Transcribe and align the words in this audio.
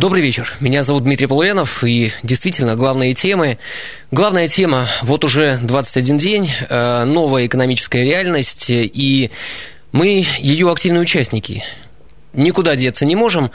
Добрый 0.00 0.22
вечер. 0.22 0.50
Меня 0.60 0.82
зовут 0.82 1.04
Дмитрий 1.04 1.26
Полуянов, 1.26 1.84
и 1.84 2.10
действительно 2.22 2.74
главные 2.74 3.12
темы. 3.12 3.58
Главная 4.10 4.48
тема 4.48 4.88
вот 5.02 5.24
уже 5.24 5.58
21 5.62 6.16
день, 6.16 6.50
э, 6.50 7.04
новая 7.04 7.44
экономическая 7.44 8.02
реальность, 8.02 8.70
и 8.70 9.30
мы 9.92 10.24
ее 10.38 10.72
активные 10.72 11.02
участники. 11.02 11.64
Никуда 12.32 12.76
деться 12.76 13.04
не 13.04 13.14
можем 13.14 13.50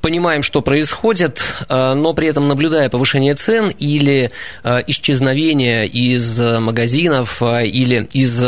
понимаем, 0.00 0.42
что 0.42 0.62
происходит, 0.62 1.42
э, 1.68 1.94
но 1.94 2.14
при 2.14 2.28
этом 2.28 2.48
наблюдая 2.48 2.88
повышение 2.88 3.34
цен 3.34 3.68
или 3.78 4.30
э, 4.64 4.82
исчезновение 4.86 5.86
из 5.86 6.38
магазинов 6.38 7.42
э, 7.42 7.66
или 7.66 8.08
из 8.12 8.40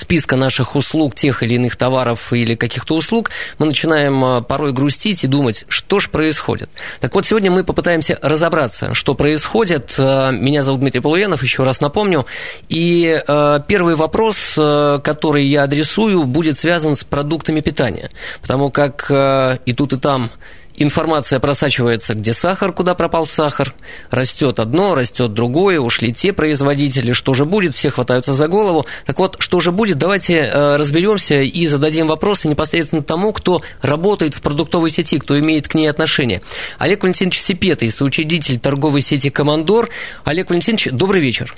списка 0.00 0.36
наших 0.36 0.76
услуг 0.76 1.14
тех 1.14 1.42
или 1.42 1.54
иных 1.54 1.76
товаров 1.76 2.32
или 2.32 2.54
каких-то 2.54 2.94
услуг, 2.94 3.30
мы 3.58 3.66
начинаем 3.66 4.44
порой 4.44 4.72
грустить 4.72 5.24
и 5.24 5.26
думать, 5.26 5.64
что 5.68 6.00
же 6.00 6.08
происходит. 6.10 6.70
Так 7.00 7.14
вот, 7.14 7.26
сегодня 7.26 7.50
мы 7.50 7.64
попытаемся 7.64 8.18
разобраться, 8.22 8.94
что 8.94 9.14
происходит. 9.14 9.96
Меня 9.98 10.62
зовут 10.62 10.80
Дмитрий 10.80 11.00
Полуянов, 11.00 11.42
еще 11.42 11.64
раз 11.64 11.80
напомню. 11.80 12.26
И 12.68 13.22
первый 13.66 13.96
вопрос, 13.96 14.54
который 14.54 15.46
я 15.46 15.64
адресую, 15.64 16.24
будет 16.24 16.58
связан 16.58 16.96
с 16.96 17.04
продуктами 17.04 17.60
питания. 17.60 18.10
Потому 18.40 18.70
как 18.70 19.10
и 19.10 19.72
тут, 19.72 19.92
и 19.92 19.98
там 19.98 20.19
там 20.20 20.30
информация 20.76 21.40
просачивается, 21.40 22.14
где 22.14 22.32
сахар, 22.32 22.72
куда 22.72 22.94
пропал 22.94 23.26
сахар, 23.26 23.74
растет 24.10 24.58
одно, 24.58 24.94
растет 24.94 25.34
другое, 25.34 25.78
ушли 25.78 26.12
те 26.12 26.32
производители, 26.32 27.12
что 27.12 27.34
же 27.34 27.44
будет, 27.44 27.74
все 27.74 27.90
хватаются 27.90 28.32
за 28.32 28.48
голову. 28.48 28.86
Так 29.04 29.18
вот, 29.18 29.36
что 29.40 29.60
же 29.60 29.72
будет, 29.72 29.98
давайте 29.98 30.36
э, 30.36 30.76
разберемся 30.76 31.42
и 31.42 31.66
зададим 31.66 32.06
вопросы 32.06 32.48
непосредственно 32.48 33.02
тому, 33.02 33.32
кто 33.32 33.60
работает 33.82 34.34
в 34.34 34.40
продуктовой 34.40 34.90
сети, 34.90 35.18
кто 35.18 35.38
имеет 35.38 35.68
к 35.68 35.74
ней 35.74 35.86
отношение. 35.86 36.40
Олег 36.78 37.02
Валентинович 37.02 37.42
Сипетый, 37.42 37.90
соучредитель 37.90 38.58
торговой 38.58 39.02
сети 39.02 39.28
«Командор». 39.28 39.90
Олег 40.24 40.48
Валентинович, 40.48 40.88
добрый 40.92 41.20
вечер. 41.20 41.54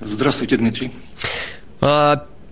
Здравствуйте, 0.00 0.56
Дмитрий. 0.56 0.92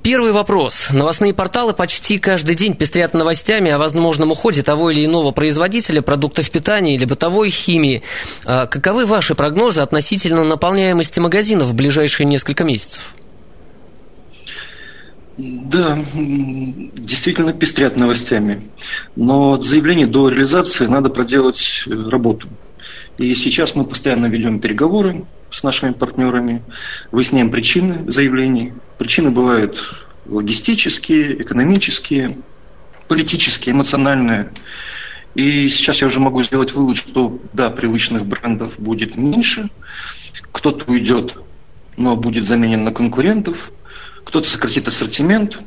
Первый 0.02 0.32
вопрос. 0.32 0.88
Новостные 0.92 1.34
порталы 1.34 1.74
почти 1.74 2.16
каждый 2.16 2.54
день 2.54 2.74
пестрят 2.74 3.12
новостями 3.12 3.70
о 3.70 3.76
возможном 3.76 4.30
уходе 4.32 4.62
того 4.62 4.90
или 4.90 5.04
иного 5.04 5.30
производителя 5.30 6.00
продуктов 6.00 6.50
питания 6.50 6.94
или 6.94 7.04
бытовой 7.04 7.50
химии. 7.50 8.02
А 8.46 8.66
каковы 8.66 9.04
ваши 9.04 9.34
прогнозы 9.34 9.82
относительно 9.82 10.42
наполняемости 10.42 11.20
магазинов 11.20 11.68
в 11.68 11.74
ближайшие 11.74 12.26
несколько 12.26 12.64
месяцев? 12.64 13.14
Да, 15.36 15.98
действительно 16.14 17.52
пестрят 17.52 17.98
новостями. 17.98 18.62
Но 19.16 19.52
от 19.52 19.64
заявления 19.64 20.06
до 20.06 20.30
реализации 20.30 20.86
надо 20.86 21.10
проделать 21.10 21.84
э, 21.86 21.90
работу. 21.90 22.48
И 23.18 23.34
сейчас 23.34 23.74
мы 23.74 23.84
постоянно 23.84 24.26
ведем 24.26 24.60
переговоры 24.60 25.26
с 25.50 25.62
нашими 25.62 25.92
партнерами, 25.92 26.62
выясняем 27.10 27.50
причины 27.50 28.10
заявлений. 28.10 28.72
Причины 28.98 29.30
бывают 29.30 29.82
логистические, 30.26 31.42
экономические, 31.42 32.38
политические, 33.08 33.74
эмоциональные. 33.74 34.52
И 35.34 35.68
сейчас 35.68 36.00
я 36.00 36.06
уже 36.06 36.20
могу 36.20 36.42
сделать 36.42 36.72
вывод, 36.72 36.96
что 36.96 37.40
да, 37.52 37.70
привычных 37.70 38.26
брендов 38.26 38.78
будет 38.78 39.16
меньше, 39.16 39.70
кто-то 40.52 40.90
уйдет, 40.90 41.36
но 41.96 42.16
будет 42.16 42.46
заменен 42.46 42.84
на 42.84 42.92
конкурентов, 42.92 43.72
кто-то 44.24 44.48
сократит 44.48 44.88
ассортимент, 44.88 45.58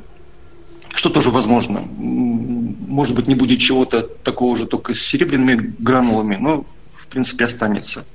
что 0.94 1.10
тоже 1.10 1.30
возможно. 1.30 1.82
Может 1.98 3.16
быть, 3.16 3.28
не 3.28 3.36
будет 3.36 3.60
чего-то 3.60 4.02
такого 4.02 4.56
же, 4.56 4.66
только 4.66 4.94
с 4.94 5.02
серебряными 5.02 5.76
гранулами, 5.80 6.38
но 6.40 6.66
в 6.92 7.08
принципе 7.08 7.46
останется. 7.46 8.06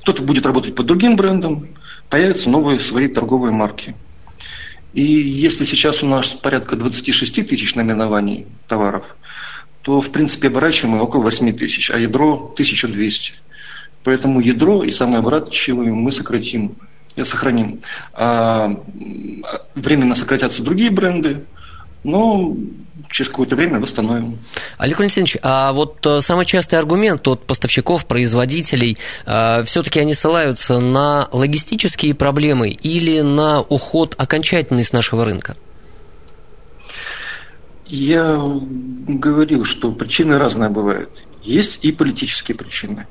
Кто-то 0.00 0.22
будет 0.22 0.46
работать 0.46 0.74
под 0.74 0.86
другим 0.86 1.16
брендом, 1.16 1.68
появятся 2.08 2.50
новые 2.50 2.80
свои 2.80 3.08
торговые 3.08 3.52
марки. 3.52 3.94
И 4.92 5.02
если 5.02 5.64
сейчас 5.64 6.02
у 6.02 6.06
нас 6.06 6.28
порядка 6.28 6.76
26 6.76 7.46
тысяч 7.46 7.74
наименований 7.74 8.46
товаров, 8.68 9.16
то, 9.82 10.00
в 10.00 10.10
принципе, 10.10 10.48
оборачиваемые 10.48 11.02
около 11.02 11.22
8 11.22 11.52
тысяч, 11.56 11.90
а 11.90 11.98
ядро 11.98 12.50
1200. 12.54 13.34
Поэтому 14.04 14.40
ядро 14.40 14.82
и 14.82 14.90
самое 14.90 15.18
оборачиваемое 15.18 15.92
мы 15.92 16.12
сократим, 16.12 16.76
сохраним. 17.22 17.80
А 18.12 18.82
временно 19.74 20.14
сократятся 20.14 20.62
другие 20.62 20.90
бренды, 20.90 21.44
но 22.02 22.56
через 23.10 23.30
какое-то 23.30 23.56
время 23.56 23.80
восстановим. 23.80 24.38
Олег 24.78 24.98
Валентинович, 24.98 25.38
а 25.42 25.72
вот 25.72 26.04
э, 26.06 26.20
самый 26.20 26.44
частый 26.44 26.78
аргумент 26.78 27.26
от 27.28 27.46
поставщиков, 27.46 28.06
производителей, 28.06 28.98
э, 29.24 29.64
все-таки 29.64 30.00
они 30.00 30.14
ссылаются 30.14 30.80
на 30.80 31.28
логистические 31.32 32.14
проблемы 32.14 32.70
или 32.70 33.20
на 33.20 33.60
уход 33.60 34.14
окончательный 34.18 34.84
с 34.84 34.92
нашего 34.92 35.24
рынка? 35.24 35.56
Я 37.86 38.40
говорил, 39.06 39.64
что 39.64 39.92
причины 39.92 40.38
разные 40.38 40.70
бывают. 40.70 41.10
Есть 41.42 41.78
и 41.82 41.92
политические 41.92 42.56
причины. 42.56 43.06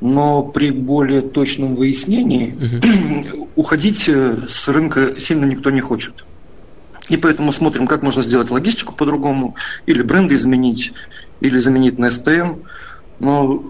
Но 0.00 0.42
при 0.42 0.70
более 0.70 1.22
точном 1.22 1.74
выяснении 1.74 2.54
угу. 2.54 3.48
уходить 3.56 4.08
э, 4.08 4.46
с 4.48 4.68
рынка 4.68 5.20
сильно 5.20 5.44
никто 5.44 5.70
не 5.70 5.80
хочет. 5.80 6.24
И 7.08 7.16
поэтому 7.16 7.52
смотрим, 7.52 7.86
как 7.86 8.02
можно 8.02 8.22
сделать 8.22 8.50
логистику 8.50 8.94
по-другому, 8.94 9.56
или 9.86 10.02
бренды 10.02 10.34
изменить, 10.36 10.92
или 11.40 11.58
заменить 11.58 11.98
на 11.98 12.06
STM. 12.06 12.64
Но 13.18 13.64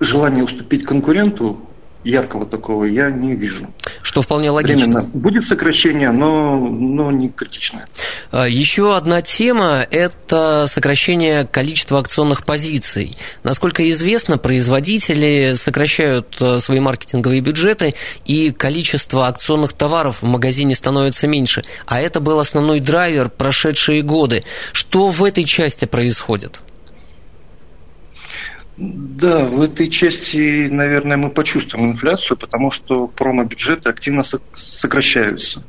желание 0.00 0.44
уступить 0.44 0.84
конкуренту 0.84 1.60
яркого 2.04 2.46
такого 2.46 2.84
я 2.84 3.10
не 3.10 3.34
вижу. 3.34 3.66
Что 4.02 4.22
вполне 4.22 4.50
логично. 4.50 4.84
Временно 4.84 5.02
будет 5.02 5.44
сокращение, 5.44 6.10
но, 6.10 6.58
но 6.58 7.10
не 7.10 7.28
критичное. 7.28 7.88
А, 8.30 8.46
еще 8.46 8.96
одна 8.96 9.22
тема– 9.22 9.86
это 9.90 10.66
сокращение 10.68 11.46
количества 11.46 11.98
акционных 11.98 12.44
позиций. 12.44 13.16
Насколько 13.42 13.90
известно, 13.90 14.38
производители 14.38 15.54
сокращают 15.56 16.36
а, 16.40 16.60
свои 16.60 16.80
маркетинговые 16.80 17.40
бюджеты, 17.40 17.94
и 18.24 18.50
количество 18.50 19.26
акционных 19.26 19.72
товаров 19.72 20.18
в 20.20 20.26
магазине 20.26 20.74
становится 20.74 21.26
меньше. 21.26 21.64
А 21.86 22.00
это 22.00 22.20
был 22.20 22.38
основной 22.38 22.80
драйвер 22.80 23.30
прошедшие 23.30 24.02
годы. 24.02 24.44
Что 24.72 25.08
в 25.08 25.24
этой 25.24 25.44
части 25.44 25.86
происходит? 25.86 26.60
Да, 28.76 29.44
в 29.44 29.62
этой 29.62 29.88
части, 29.88 30.68
наверное, 30.68 31.16
мы 31.16 31.30
почувствуем 31.30 31.92
инфляцию, 31.92 32.36
потому 32.36 32.72
что 32.72 33.06
промо-бюджеты 33.06 33.88
активно 33.88 34.24
сокращаются. 34.52 35.62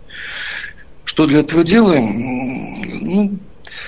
Что 1.03 1.27
для 1.27 1.41
этого 1.41 1.63
делаем? 1.63 3.05
Ну, 3.05 3.39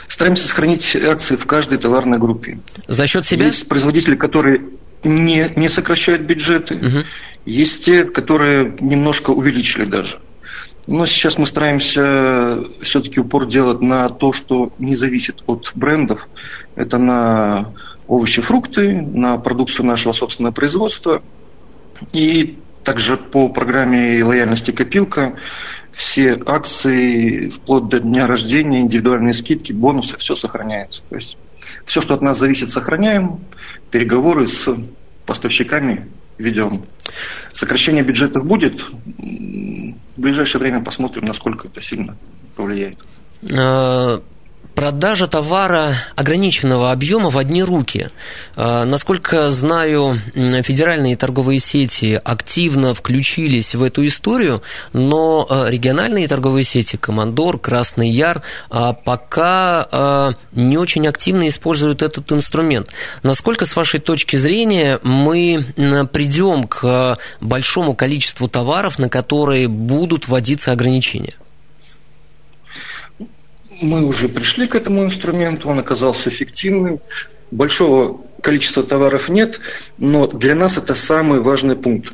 стараемся 0.08 0.48
сохранить 0.48 0.96
акции 0.96 1.36
в 1.36 1.48
каждой 1.48 1.80
товарной 1.80 2.20
группе. 2.20 2.60
За 2.88 3.08
счет 3.08 3.26
себя? 3.26 3.48
Есть 3.48 3.68
производители, 3.68 4.16
которые 4.16 4.62
не, 5.04 5.52
не 5.56 5.68
сокращают 5.68 6.22
бюджеты, 6.22 6.76
угу. 6.76 7.04
есть 7.46 7.86
те, 7.86 8.06
которые 8.06 8.76
немножко 8.80 9.32
увеличили 9.32 9.86
даже. 9.86 10.20
Но 10.86 11.06
сейчас 11.06 11.38
мы 11.38 11.48
стараемся 11.48 12.64
все-таки 12.82 13.20
упор 13.20 13.46
делать 13.46 13.82
на 13.82 14.08
то, 14.10 14.32
что 14.32 14.72
не 14.80 14.96
зависит 14.96 15.44
от 15.46 15.72
брендов. 15.76 16.28
Это 16.76 16.98
на 16.98 17.74
овощи, 18.08 18.42
фрукты, 18.42 19.02
на 19.02 19.38
продукцию 19.38 19.86
нашего 19.86 20.14
собственного 20.14 20.54
производства. 20.54 21.22
И 22.14 22.58
также 22.84 23.18
по 23.18 23.50
программе 23.50 24.24
лояльности 24.24 24.72
«Копилка» 24.72 25.36
все 25.92 26.40
акции, 26.46 27.50
вплоть 27.50 27.88
до 27.88 28.00
дня 28.00 28.28
рождения, 28.28 28.82
индивидуальные 28.82 29.34
скидки, 29.34 29.74
бонусы, 29.74 30.16
все 30.18 30.36
сохраняется. 30.36 31.02
То 31.10 31.16
есть 31.16 31.38
все, 31.86 32.02
что 32.02 32.14
от 32.14 32.22
нас 32.22 32.38
зависит, 32.38 32.70
сохраняем. 32.70 33.40
Переговоры 33.90 34.48
с 34.48 34.70
поставщиками 35.26 36.08
ведем. 36.38 36.86
Сокращение 37.52 38.04
бюджетов 38.04 38.46
будет. 38.46 38.86
В 38.92 40.22
ближайшее 40.22 40.62
время 40.62 40.84
посмотрим, 40.84 41.26
насколько 41.26 41.68
это 41.68 41.82
сильно 41.82 42.16
повлияет. 42.56 43.00
А, 44.78 44.82
продажа 44.82 45.28
товара 45.28 45.96
ограниченного 46.16 46.92
объема 46.92 47.30
в 47.30 47.38
одни 47.38 47.64
руки. 47.64 48.10
Насколько 48.56 49.52
знаю, 49.52 50.20
федеральные 50.34 51.18
торговые 51.18 51.60
сети 51.60 52.20
активно 52.24 52.94
включились 52.94 53.76
в 53.76 53.84
эту 53.84 54.06
историю, 54.06 54.62
но 54.94 55.48
региональные 55.70 56.28
торговые 56.28 56.64
сети 56.64 56.98
«Командор», 56.98 57.60
«Красный 57.60 58.10
Яр» 58.10 58.42
пока 58.70 60.36
не 60.52 60.78
очень 60.78 61.08
активно 61.08 61.48
используют 61.48 62.02
этот 62.02 62.32
инструмент. 62.32 62.90
Насколько, 63.24 63.66
с 63.66 63.76
вашей 63.76 64.00
точки 64.00 64.38
зрения, 64.38 65.00
мы 65.04 65.66
придем 66.12 66.66
к 66.66 67.18
большому 67.42 67.96
количеству 67.96 68.48
товаров, 68.48 69.00
на 69.00 69.10
которые 69.10 69.68
будут 69.68 70.28
вводиться 70.28 70.72
ограничения? 70.72 71.34
Мы 73.82 74.06
уже 74.06 74.30
пришли 74.30 74.68
к 74.68 74.76
этому 74.76 75.04
инструменту, 75.04 75.70
он 75.70 75.80
оказался 75.80 76.30
эффективным. 76.30 77.00
Большого 77.52 78.22
количества 78.42 78.84
товаров 78.84 79.30
нет, 79.30 79.60
но 79.98 80.28
для 80.28 80.56
нас 80.56 80.78
это 80.78 80.96
самый 80.96 81.40
важный 81.40 81.76
пункт. 81.76 82.14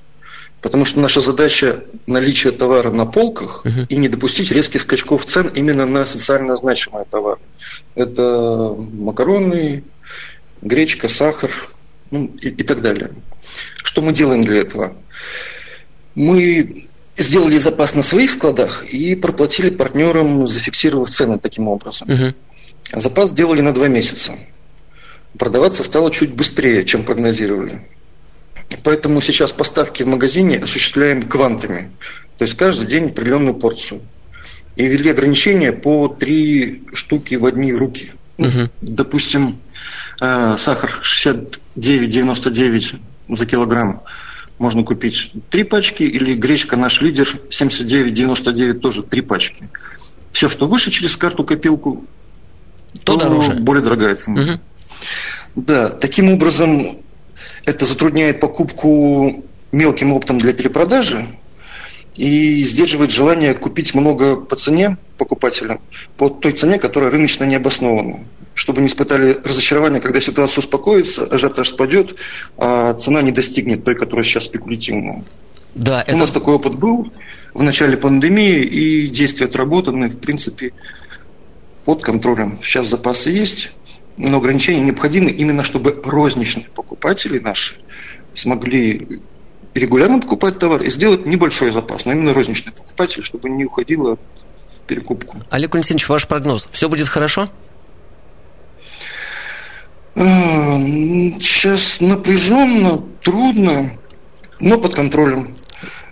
Потому 0.61 0.85
что 0.85 0.99
наша 1.01 1.19
задача 1.19 1.83
наличие 2.07 2.53
товара 2.53 2.89
на 2.89 3.05
полках 3.05 3.65
uh-huh. 3.65 3.85
и 3.89 3.95
не 3.97 4.07
допустить 4.07 4.49
резких 4.49 4.81
скачков 4.81 5.25
цен 5.25 5.47
именно 5.53 5.85
на 5.85 6.05
социально 6.05 6.55
значимые 6.55 7.05
товары. 7.05 7.41
Это 7.95 8.75
макароны, 8.77 9.83
гречка, 10.61 11.09
сахар 11.09 11.51
ну, 12.11 12.31
и, 12.41 12.47
и 12.47 12.63
так 12.63 12.81
далее. 12.81 13.11
Что 13.83 14.01
мы 14.01 14.13
делаем 14.13 14.43
для 14.45 14.61
этого? 14.61 14.95
Мы 16.15 16.87
сделали 17.17 17.57
запас 17.59 17.93
на 17.95 18.01
своих 18.01 18.31
складах 18.31 18.85
и 18.85 19.15
проплатили 19.15 19.69
партнерам, 19.69 20.47
зафиксировав 20.47 21.09
цены 21.09 21.39
таким 21.39 21.67
образом. 21.67 22.09
Угу. 22.11 22.33
Запас 23.01 23.29
сделали 23.29 23.61
на 23.61 23.73
два 23.73 23.87
месяца. 23.87 24.33
Продаваться 25.37 25.83
стало 25.83 26.11
чуть 26.11 26.33
быстрее, 26.33 26.85
чем 26.85 27.03
прогнозировали. 27.03 27.81
Поэтому 28.83 29.21
сейчас 29.21 29.51
поставки 29.51 30.03
в 30.03 30.07
магазине 30.07 30.57
осуществляем 30.59 31.23
квантами. 31.23 31.91
То 32.37 32.43
есть 32.43 32.55
каждый 32.55 32.87
день 32.87 33.07
определенную 33.07 33.55
порцию. 33.55 34.01
И 34.75 34.85
ввели 34.87 35.11
ограничения 35.11 35.71
по 35.71 36.07
три 36.07 36.83
штуки 36.93 37.35
в 37.35 37.45
одни 37.45 37.71
руки. 37.73 38.13
Угу. 38.39 38.69
Допустим, 38.81 39.59
э, 40.19 40.55
сахар 40.57 40.99
69,99 41.03 42.95
за 43.29 43.45
килограмм 43.45 44.01
можно 44.59 44.83
купить 44.83 45.31
три 45.49 45.63
пачки, 45.63 46.03
или 46.03 46.35
гречка 46.35 46.75
наш 46.75 47.01
лидер 47.01 47.39
79,99 47.49 48.73
тоже 48.73 49.03
три 49.03 49.21
пачки. 49.21 49.69
Все, 50.31 50.49
что 50.49 50.67
выше 50.67 50.91
через 50.91 51.15
карту-копилку, 51.15 52.05
то, 53.03 53.17
то 53.17 53.29
дороже. 53.29 53.53
более 53.55 53.83
дорогая 53.83 54.15
цена. 54.15 54.41
Угу. 54.41 54.51
Да, 55.55 55.89
таким 55.89 56.31
образом 56.31 56.97
это 57.65 57.85
затрудняет 57.85 58.39
покупку 58.39 59.43
мелким 59.71 60.13
оптом 60.13 60.37
для 60.37 60.53
перепродажи 60.53 61.27
и 62.15 62.63
сдерживает 62.63 63.11
желание 63.11 63.53
купить 63.53 63.93
много 63.95 64.35
по 64.35 64.55
цене 64.55 64.97
покупателям, 65.17 65.81
по 66.17 66.29
той 66.29 66.53
цене, 66.53 66.77
которая 66.77 67.09
рыночно 67.09 67.43
не 67.43 67.55
обоснована 67.55 68.19
чтобы 68.53 68.81
не 68.81 68.87
испытали 68.87 69.37
разочарование, 69.43 69.99
когда 69.99 70.21
ситуация 70.21 70.61
успокоится, 70.61 71.25
ажиотаж 71.25 71.69
спадет, 71.69 72.15
а 72.57 72.93
цена 72.93 73.21
не 73.21 73.31
достигнет 73.31 73.83
той, 73.83 73.95
которая 73.95 74.23
сейчас 74.23 74.45
спекулятивная. 74.45 75.23
Да, 75.75 76.01
это... 76.01 76.15
У 76.15 76.19
нас 76.19 76.31
такой 76.31 76.55
опыт 76.55 76.75
был 76.75 77.11
в 77.53 77.63
начале 77.63 77.97
пандемии, 77.97 78.61
и 78.61 79.07
действия 79.07 79.47
отработаны, 79.47 80.09
в 80.09 80.19
принципе, 80.19 80.73
под 81.85 82.03
контролем. 82.03 82.59
Сейчас 82.63 82.87
запасы 82.87 83.31
есть, 83.31 83.71
но 84.17 84.37
ограничения 84.37 84.81
необходимы 84.81 85.31
именно, 85.31 85.63
чтобы 85.63 85.99
розничные 86.03 86.67
покупатели 86.73 87.39
наши 87.39 87.75
смогли 88.35 89.21
регулярно 89.73 90.19
покупать 90.19 90.59
товар 90.59 90.83
и 90.83 90.91
сделать 90.91 91.25
небольшой 91.25 91.71
запас, 91.71 92.05
но 92.05 92.11
именно 92.11 92.33
розничные 92.33 92.73
покупатели, 92.73 93.21
чтобы 93.23 93.49
не 93.49 93.65
уходило 93.65 94.17
в 94.17 94.87
перекупку. 94.87 95.37
Олег 95.49 95.73
Валентинович, 95.73 96.07
ваш 96.09 96.27
прогноз. 96.27 96.69
Все 96.71 96.89
будет 96.89 97.07
хорошо? 97.07 97.49
Сейчас 100.15 102.01
напряженно, 102.01 103.03
трудно, 103.23 103.93
но 104.59 104.77
под 104.77 104.93
контролем. 104.93 105.55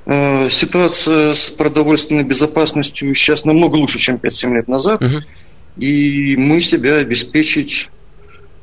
А, 0.05 0.49
ситуация 0.49 1.33
с 1.33 1.49
продовольственной 1.49 2.23
безопасностью 2.23 3.13
сейчас 3.13 3.45
намного 3.45 3.75
лучше, 3.75 3.99
чем 3.99 4.15
5-7 4.15 4.53
лет 4.55 4.67
назад. 4.67 5.03
Угу. 5.03 5.83
И 5.83 6.35
мы 6.35 6.61
себя 6.61 6.95
обеспечить 6.95 7.89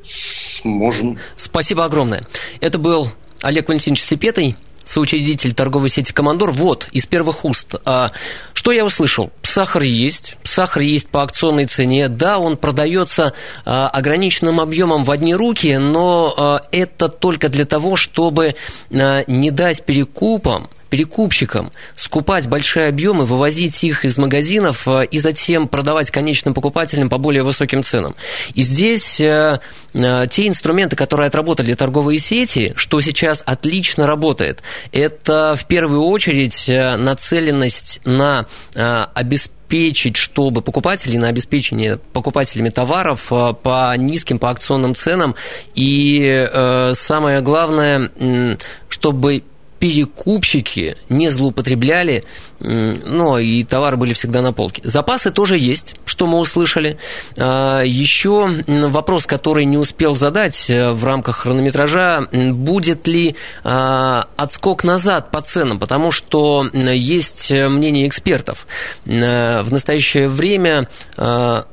сможем. 0.02 1.18
Спасибо 1.36 1.84
огромное. 1.84 2.24
Это 2.60 2.78
был 2.78 3.08
Олег 3.42 3.68
Валентинович 3.68 4.02
Сепетый, 4.02 4.56
соучредитель 4.88 5.52
торговой 5.52 5.90
сети 5.90 6.12
«Командор». 6.12 6.50
Вот, 6.50 6.88
из 6.92 7.04
первых 7.04 7.44
уст. 7.44 7.74
А, 7.84 8.10
что 8.54 8.72
я 8.72 8.86
услышал? 8.86 9.30
Сахар 9.42 9.82
есть, 9.82 10.36
сахар 10.44 10.82
есть 10.82 11.08
по 11.08 11.22
акционной 11.22 11.66
цене. 11.66 12.08
Да, 12.08 12.38
он 12.38 12.56
продается 12.56 13.34
а, 13.66 13.88
ограниченным 13.88 14.60
объемом 14.60 15.04
в 15.04 15.10
одни 15.10 15.34
руки, 15.34 15.76
но 15.76 16.34
а, 16.36 16.62
это 16.72 17.08
только 17.08 17.50
для 17.50 17.66
того, 17.66 17.96
чтобы 17.96 18.54
не 18.90 19.50
дать 19.50 19.84
перекупам 19.84 20.70
перекупщикам 20.88 21.70
скупать 21.96 22.46
большие 22.46 22.88
объемы, 22.88 23.24
вывозить 23.24 23.82
их 23.84 24.04
из 24.04 24.18
магазинов 24.18 24.86
э, 24.88 25.04
и 25.06 25.18
затем 25.18 25.68
продавать 25.68 26.10
конечным 26.10 26.54
покупателям 26.54 27.08
по 27.08 27.18
более 27.18 27.42
высоким 27.42 27.82
ценам. 27.82 28.14
И 28.54 28.62
здесь 28.62 29.20
э, 29.20 29.60
э, 29.94 30.26
те 30.30 30.48
инструменты, 30.48 30.96
которые 30.96 31.28
отработали 31.28 31.74
торговые 31.74 32.18
сети, 32.18 32.72
что 32.76 33.00
сейчас 33.00 33.42
отлично 33.44 34.06
работает, 34.06 34.62
это 34.92 35.56
в 35.58 35.66
первую 35.66 36.02
очередь 36.02 36.64
нацеленность 36.68 38.00
на 38.04 38.46
обеспечить 39.14 39.58
чтобы 40.16 40.62
покупатели 40.62 41.18
на 41.18 41.28
обеспечение 41.28 41.98
покупателями 42.14 42.70
товаров 42.70 43.26
по 43.28 43.94
низким, 43.98 44.38
по 44.38 44.48
акционным 44.48 44.94
ценам. 44.94 45.34
И 45.74 46.48
самое 46.94 47.42
главное, 47.42 48.10
чтобы 48.88 49.44
перекупщики 49.78 50.96
не 51.08 51.28
злоупотребляли, 51.28 52.24
но 52.60 53.38
и 53.38 53.62
товары 53.64 53.96
были 53.96 54.12
всегда 54.12 54.42
на 54.42 54.52
полке. 54.52 54.82
Запасы 54.84 55.30
тоже 55.30 55.58
есть, 55.58 55.94
что 56.04 56.26
мы 56.26 56.38
услышали. 56.38 56.98
А, 57.38 57.82
Еще 57.82 58.50
вопрос, 58.66 59.26
который 59.26 59.64
не 59.64 59.78
успел 59.78 60.16
задать 60.16 60.68
э, 60.68 60.90
в 60.92 61.04
рамках 61.04 61.38
хронометража, 61.38 62.26
будет 62.32 63.06
ли 63.06 63.36
а, 63.62 64.26
отскок 64.36 64.82
назад 64.82 65.30
по 65.30 65.40
ценам, 65.40 65.78
потому 65.78 66.10
что 66.10 66.68
есть 66.72 67.50
мнение 67.50 68.08
экспертов. 68.08 68.66
Э, 69.06 69.62
в 69.62 69.72
настоящее 69.72 70.28
время 70.28 70.88
а, 71.16 71.64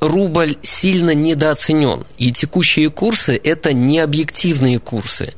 рубль 0.00 0.56
сильно 0.62 1.14
недооценен. 1.14 2.04
И 2.18 2.32
текущие 2.32 2.90
курсы– 2.90 3.40
это 3.44 3.72
не 3.72 4.00
объективные 4.00 4.78
курсы. 4.78 5.32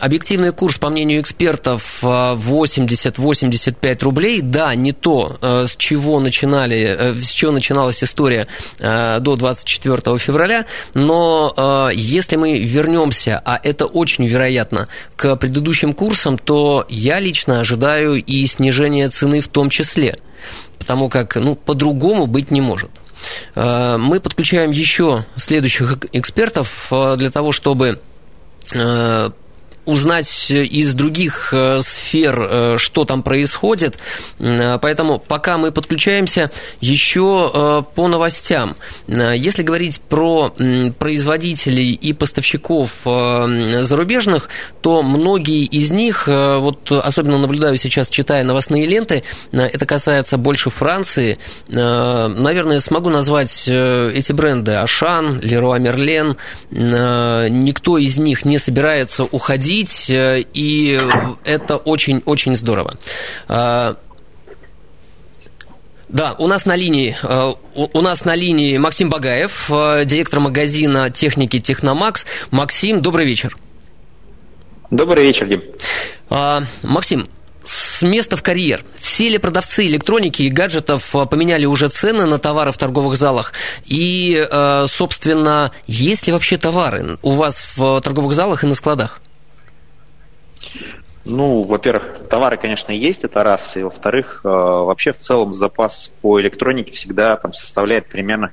Объективный 0.00 0.52
курс, 0.52 0.78
по 0.78 0.90
мнению 0.90 1.20
экспертов, 1.20 2.00
80-85 2.02 4.04
рублей. 4.04 4.40
Да, 4.42 4.74
не 4.74 4.92
то, 4.92 5.38
э, 5.40 5.66
с 5.68 5.76
чего, 5.76 6.20
начинали, 6.20 6.78
э, 6.78 7.14
с 7.14 7.30
чего 7.30 7.52
начиналась 7.52 8.02
история 8.02 8.46
э, 8.80 9.18
до 9.20 9.36
24 9.36 10.18
февраля, 10.18 10.66
но 10.94 11.90
если 11.94 12.36
мы 12.36 12.58
вернемся, 12.58 13.40
а 13.44 13.60
это 13.62 13.86
очень 13.86 14.26
вероятно, 14.26 14.88
к 15.16 15.36
предыдущим 15.36 15.94
курсам, 15.94 16.38
то 16.38 16.84
я 16.88 17.20
лично 17.20 17.60
ожидаю 17.60 18.22
и 18.22 18.46
снижения 18.46 19.08
цены 19.08 19.40
в 19.40 19.48
том 19.48 19.70
числе, 19.70 20.18
потому 20.78 21.08
как 21.08 21.36
ну, 21.36 21.54
по-другому 21.54 22.26
быть 22.26 22.50
не 22.50 22.60
может. 22.60 22.90
Э, 23.54 23.96
мы 23.98 24.20
подключаем 24.20 24.70
еще 24.70 25.24
следующих 25.36 25.98
экспертов 26.12 26.88
э, 26.90 27.16
для 27.16 27.30
того, 27.30 27.52
чтобы 27.52 28.00
э, 28.72 29.30
узнать 29.86 30.50
из 30.50 30.94
других 30.94 31.52
э, 31.52 31.80
сфер, 31.82 32.38
э, 32.38 32.76
что 32.78 33.04
там 33.04 33.22
происходит. 33.22 33.98
Э, 34.38 34.78
поэтому 34.80 35.18
пока 35.18 35.56
мы 35.56 35.72
подключаемся 35.72 36.50
еще 36.80 37.84
по 37.94 38.08
новостям. 38.08 38.76
Если 39.06 39.62
говорить 39.62 40.00
про 40.00 40.54
производителей 40.98 41.92
и 41.92 42.12
поставщиков 42.12 42.90
зарубежных, 43.04 44.48
то 44.82 45.02
многие 45.02 45.64
из 45.64 45.90
них, 45.90 46.26
вот 46.26 46.90
особенно 46.90 47.38
наблюдаю 47.38 47.76
сейчас, 47.76 48.08
читая 48.08 48.44
новостные 48.44 48.86
ленты, 48.86 49.24
это 49.52 49.86
касается 49.86 50.36
больше 50.36 50.70
Франции. 50.70 51.38
Наверное, 51.68 52.80
смогу 52.80 53.10
назвать 53.10 53.68
эти 53.68 54.32
бренды 54.32 54.72
Ашан, 54.72 55.40
Леруа 55.40 55.78
Мерлен. 55.78 56.36
Никто 56.70 57.98
из 57.98 58.16
них 58.16 58.44
не 58.44 58.58
собирается 58.58 59.24
уходить 59.24 59.69
говорить, 59.70 60.10
э, 60.10 60.44
и 60.52 61.00
это 61.44 61.76
очень-очень 61.76 62.56
здорово. 62.56 62.96
А, 63.48 63.96
Да, 66.08 66.34
у 66.38 66.48
нас 66.48 66.66
на 66.66 66.74
линии 66.74 67.16
э, 67.22 67.52
у 67.76 68.00
нас 68.00 68.24
на 68.24 68.34
линии 68.34 68.78
Максим 68.78 69.10
Багаев, 69.10 69.70
э, 69.70 70.04
директор 70.04 70.40
магазина 70.40 71.08
техники 71.08 71.60
Техномакс. 71.60 72.26
Максим, 72.50 73.00
добрый 73.00 73.26
вечер. 73.26 73.56
Добрый 74.90 75.22
вечер, 75.22 75.46
Дим. 75.46 75.62
А, 76.28 76.64
Максим, 76.82 77.28
с 77.64 78.02
места 78.02 78.36
в 78.36 78.42
карьер. 78.42 78.82
Все 79.00 79.28
ли 79.28 79.38
продавцы 79.38 79.86
электроники 79.86 80.42
и 80.42 80.50
гаджетов 80.50 81.14
э, 81.14 81.26
поменяли 81.26 81.66
уже 81.66 81.88
цены 81.88 82.26
на 82.26 82.38
товары 82.38 82.72
в 82.72 82.76
торговых 82.76 83.16
залах? 83.16 83.52
И, 83.86 84.48
собственно, 84.88 85.70
есть 85.86 86.26
ли 86.26 86.32
вообще 86.32 86.56
товары 86.56 87.18
у 87.22 87.30
вас 87.30 87.64
в 87.76 88.00
торговых 88.00 88.32
залах 88.34 88.64
и 88.64 88.66
на 88.66 88.74
складах? 88.74 89.20
Ну, 91.24 91.62
во-первых, 91.62 92.28
товары, 92.28 92.56
конечно, 92.56 92.92
есть, 92.92 93.24
это 93.24 93.44
раз. 93.44 93.76
И 93.76 93.82
во-вторых, 93.82 94.40
э, 94.42 94.48
вообще 94.48 95.12
в 95.12 95.18
целом 95.18 95.52
запас 95.52 96.14
по 96.22 96.40
электронике 96.40 96.92
всегда 96.92 97.36
там 97.36 97.52
составляет 97.52 98.08
примерно 98.08 98.52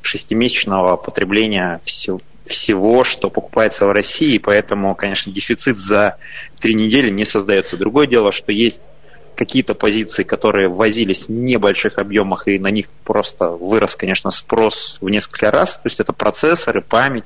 шестимесячного 0.00 0.96
потребления 0.96 1.80
всего, 1.84 2.20
всего, 2.46 3.04
что 3.04 3.30
покупается 3.30 3.86
в 3.86 3.92
России, 3.92 4.38
поэтому, 4.38 4.94
конечно, 4.94 5.32
дефицит 5.32 5.78
за 5.78 6.18
три 6.60 6.74
недели 6.74 7.08
не 7.08 7.24
создается. 7.24 7.76
Другое 7.76 8.06
дело, 8.06 8.30
что 8.30 8.52
есть 8.52 8.80
какие-то 9.34 9.74
позиции, 9.74 10.22
которые 10.22 10.68
возились 10.68 11.26
в 11.26 11.30
небольших 11.30 11.98
объемах, 11.98 12.46
и 12.46 12.58
на 12.58 12.68
них 12.68 12.88
просто 13.04 13.48
вырос, 13.48 13.96
конечно, 13.96 14.30
спрос 14.30 14.98
в 15.00 15.08
несколько 15.08 15.50
раз. 15.50 15.74
То 15.74 15.88
есть 15.88 15.98
это 15.98 16.12
процессоры, 16.12 16.80
память, 16.80 17.24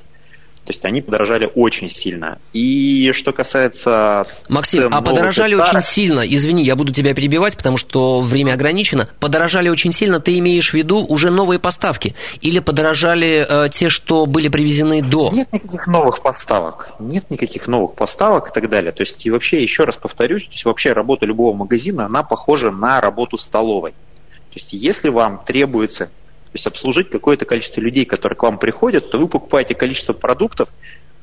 то 0.69 0.73
есть 0.73 0.85
они 0.85 1.01
подорожали 1.01 1.51
очень 1.55 1.89
сильно. 1.89 2.37
И 2.53 3.13
что 3.15 3.33
касается... 3.33 4.27
Максим, 4.51 4.91
а 4.93 5.01
подорожали 5.01 5.55
старых... 5.55 5.73
очень 5.73 5.81
сильно, 5.81 6.21
извини, 6.21 6.63
я 6.63 6.77
буду 6.77 6.93
тебя 6.93 7.15
перебивать, 7.15 7.57
потому 7.57 7.79
что 7.79 8.21
время 8.21 8.53
ограничено. 8.53 9.09
Подорожали 9.19 9.71
очень 9.71 9.93
сильно, 9.93 10.21
ты 10.21 10.39
имеешь 10.39 10.73
в 10.73 10.75
виду 10.75 11.07
уже 11.07 11.31
новые 11.31 11.59
поставки? 11.59 12.15
Или 12.43 12.59
подорожали 12.59 13.47
э, 13.49 13.71
те, 13.71 13.89
что 13.89 14.27
были 14.27 14.49
привезены 14.49 15.01
до? 15.01 15.31
Нет 15.33 15.51
никаких 15.55 15.87
новых 15.87 16.21
поставок. 16.21 16.91
Нет 16.99 17.31
никаких 17.31 17.67
новых 17.67 17.95
поставок 17.95 18.51
и 18.51 18.53
так 18.53 18.69
далее. 18.69 18.93
То 18.93 19.05
есть 19.05 19.25
и 19.25 19.31
вообще, 19.31 19.63
еще 19.63 19.85
раз 19.85 19.97
повторюсь, 19.97 20.45
то 20.45 20.51
есть 20.51 20.67
вообще 20.67 20.93
работа 20.93 21.25
любого 21.25 21.57
магазина, 21.57 22.05
она 22.05 22.23
похожа 22.23 22.71
на 22.71 23.01
работу 23.01 23.39
столовой. 23.39 23.93
То 23.93 24.57
есть 24.57 24.75
если 24.75 25.09
вам 25.09 25.43
требуется 25.47 26.11
то 26.49 26.55
есть 26.55 26.67
обслужить 26.67 27.11
какое-то 27.11 27.45
количество 27.45 27.81
людей, 27.81 28.05
которые 28.05 28.37
к 28.37 28.43
вам 28.43 28.59
приходят, 28.59 29.11
то 29.11 29.19
вы 29.19 29.29
покупаете 29.29 29.75
количество 29.75 30.15
продуктов, 30.15 30.73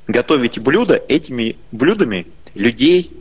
готовите 0.07 0.61
блюда, 0.61 1.01
этими 1.07 1.57
блюдами 1.71 2.27
людей 2.53 3.11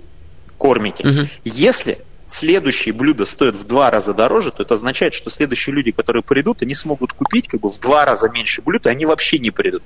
кормите. 0.59 1.07
Угу. 1.07 1.29
Если 1.45 1.99
следующие 2.27 2.95
блюда 2.95 3.25
стоят 3.27 3.55
в 3.55 3.67
два 3.67 3.91
раза 3.91 4.15
дороже, 4.15 4.51
то 4.51 4.63
это 4.63 4.75
означает, 4.75 5.15
что 5.15 5.31
следующие 5.31 5.75
люди, 5.75 5.91
которые 5.91 6.23
придут, 6.23 6.63
они 6.63 6.75
смогут 6.75 7.13
купить 7.13 7.49
как 7.49 7.61
бы 7.61 7.71
в 7.71 7.79
два 7.81 8.05
раза 8.05 8.29
меньше 8.29 8.63
блюд, 8.63 8.87
и 8.87 8.89
они 8.89 9.07
вообще 9.07 9.39
не 9.39 9.51
придут. 9.51 9.83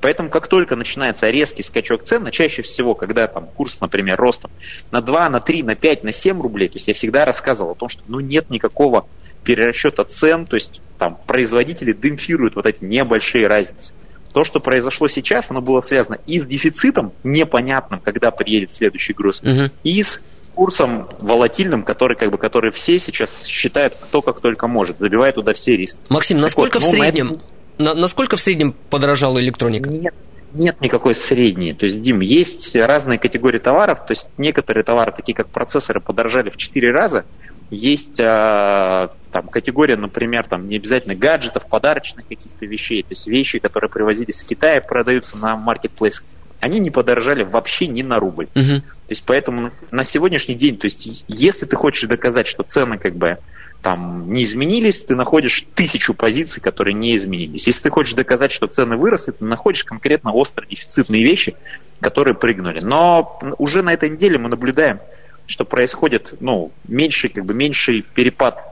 Поэтому 0.00 0.30
как 0.30 0.48
только 0.48 0.74
начинается 0.76 1.30
резкий 1.30 1.62
скачок 1.62 2.02
цен, 2.02 2.26
а 2.26 2.30
чаще 2.30 2.62
всего, 2.62 2.94
когда 2.94 3.26
там 3.26 3.46
курс, 3.46 3.80
например, 3.80 4.16
ростом 4.18 4.50
на 4.90 5.00
2, 5.00 5.28
на 5.28 5.40
3, 5.40 5.62
на 5.62 5.74
5, 5.74 6.04
на 6.04 6.12
7 6.12 6.40
рублей, 6.40 6.68
то 6.68 6.76
есть 6.76 6.88
я 6.88 6.94
всегда 6.94 7.24
рассказывал 7.24 7.72
о 7.72 7.74
том, 7.74 7.88
что 7.88 8.02
ну, 8.08 8.20
нет 8.20 8.50
никакого 8.50 9.06
перерасчета 9.44 10.04
цен, 10.04 10.46
то 10.46 10.54
есть 10.54 10.80
там 10.98 11.18
производители 11.26 11.92
демпфируют 11.92 12.56
вот 12.56 12.66
эти 12.66 12.84
небольшие 12.84 13.46
разницы. 13.46 13.92
То, 14.32 14.44
что 14.44 14.60
произошло 14.60 15.08
сейчас, 15.08 15.50
оно 15.50 15.60
было 15.60 15.82
связано 15.82 16.18
и 16.26 16.38
с 16.38 16.46
дефицитом 16.46 17.12
непонятным, 17.22 18.00
когда 18.00 18.30
приедет 18.30 18.72
следующий 18.72 19.12
груз, 19.12 19.42
угу. 19.42 19.70
и 19.82 20.02
с 20.02 20.22
курсом 20.54 21.08
волатильным, 21.20 21.82
который, 21.82 22.16
как 22.16 22.30
бы, 22.30 22.38
который 22.38 22.70
все 22.70 22.98
сейчас 22.98 23.44
считают 23.44 23.94
кто 23.94 24.22
как 24.22 24.40
только 24.40 24.66
может, 24.66 24.98
забивает 24.98 25.34
туда 25.34 25.52
все 25.52 25.76
риски. 25.76 26.00
Максим, 26.08 26.40
насколько 26.40 26.78
вот, 26.78 26.88
в 26.88 26.92
ну, 26.92 26.98
среднем, 26.98 27.40
на, 27.78 27.94
насколько 27.94 28.36
в 28.36 28.40
среднем 28.40 28.74
подорожала 28.90 29.38
электроника? 29.38 29.90
Нет, 29.90 30.14
нет 30.54 30.80
никакой 30.80 31.14
средней. 31.14 31.74
То 31.74 31.84
есть, 31.84 32.02
Дим, 32.02 32.20
есть 32.20 32.74
разные 32.76 33.18
категории 33.18 33.58
товаров. 33.58 34.06
То 34.06 34.12
есть 34.12 34.28
некоторые 34.38 34.84
товары, 34.84 35.12
такие 35.12 35.34
как 35.34 35.48
процессоры, 35.48 36.00
подорожали 36.00 36.50
в 36.50 36.56
4 36.56 36.92
раза, 36.92 37.24
есть 37.70 38.20
а, 38.20 39.12
там 39.32 39.48
категория, 39.48 39.96
например, 39.96 40.44
там 40.44 40.68
не 40.68 40.76
обязательно 40.76 41.14
гаджетов, 41.14 41.66
подарочных 41.66 42.28
каких-то 42.28 42.66
вещей, 42.66 43.02
то 43.02 43.08
есть 43.10 43.26
вещи, 43.26 43.58
которые 43.58 43.90
привозились 43.90 44.36
с 44.36 44.44
Китая, 44.44 44.80
продаются 44.80 45.36
на 45.38 45.56
маркетплейс, 45.56 46.22
они 46.60 46.78
не 46.78 46.90
подорожали 46.90 47.42
вообще 47.42 47.88
ни 47.88 48.02
на 48.02 48.20
рубль. 48.20 48.48
Угу. 48.54 48.80
То 48.80 49.08
есть 49.08 49.24
поэтому 49.26 49.70
на 49.90 50.04
сегодняшний 50.04 50.54
день, 50.54 50.76
то 50.76 50.84
есть 50.84 51.24
если 51.26 51.66
ты 51.66 51.74
хочешь 51.74 52.08
доказать, 52.08 52.46
что 52.46 52.62
цены 52.62 52.98
как 52.98 53.16
бы 53.16 53.38
там 53.82 54.32
не 54.32 54.44
изменились, 54.44 55.02
ты 55.02 55.16
находишь 55.16 55.64
тысячу 55.74 56.14
позиций, 56.14 56.62
которые 56.62 56.94
не 56.94 57.16
изменились. 57.16 57.66
Если 57.66 57.82
ты 57.82 57.90
хочешь 57.90 58.14
доказать, 58.14 58.52
что 58.52 58.68
цены 58.68 58.96
выросли, 58.96 59.32
ты 59.32 59.44
находишь 59.44 59.82
конкретно 59.82 60.32
остро 60.32 60.64
дефицитные 60.66 61.24
вещи, 61.24 61.56
которые 62.00 62.34
прыгнули. 62.34 62.78
Но 62.78 63.40
уже 63.58 63.82
на 63.82 63.92
этой 63.92 64.08
неделе 64.08 64.38
мы 64.38 64.48
наблюдаем 64.48 65.00
что 65.46 65.64
происходит, 65.64 66.34
ну, 66.40 66.72
меньший, 66.88 67.28
как 67.28 67.44
бы 67.44 67.52
меньший 67.52 68.02
перепад 68.02 68.71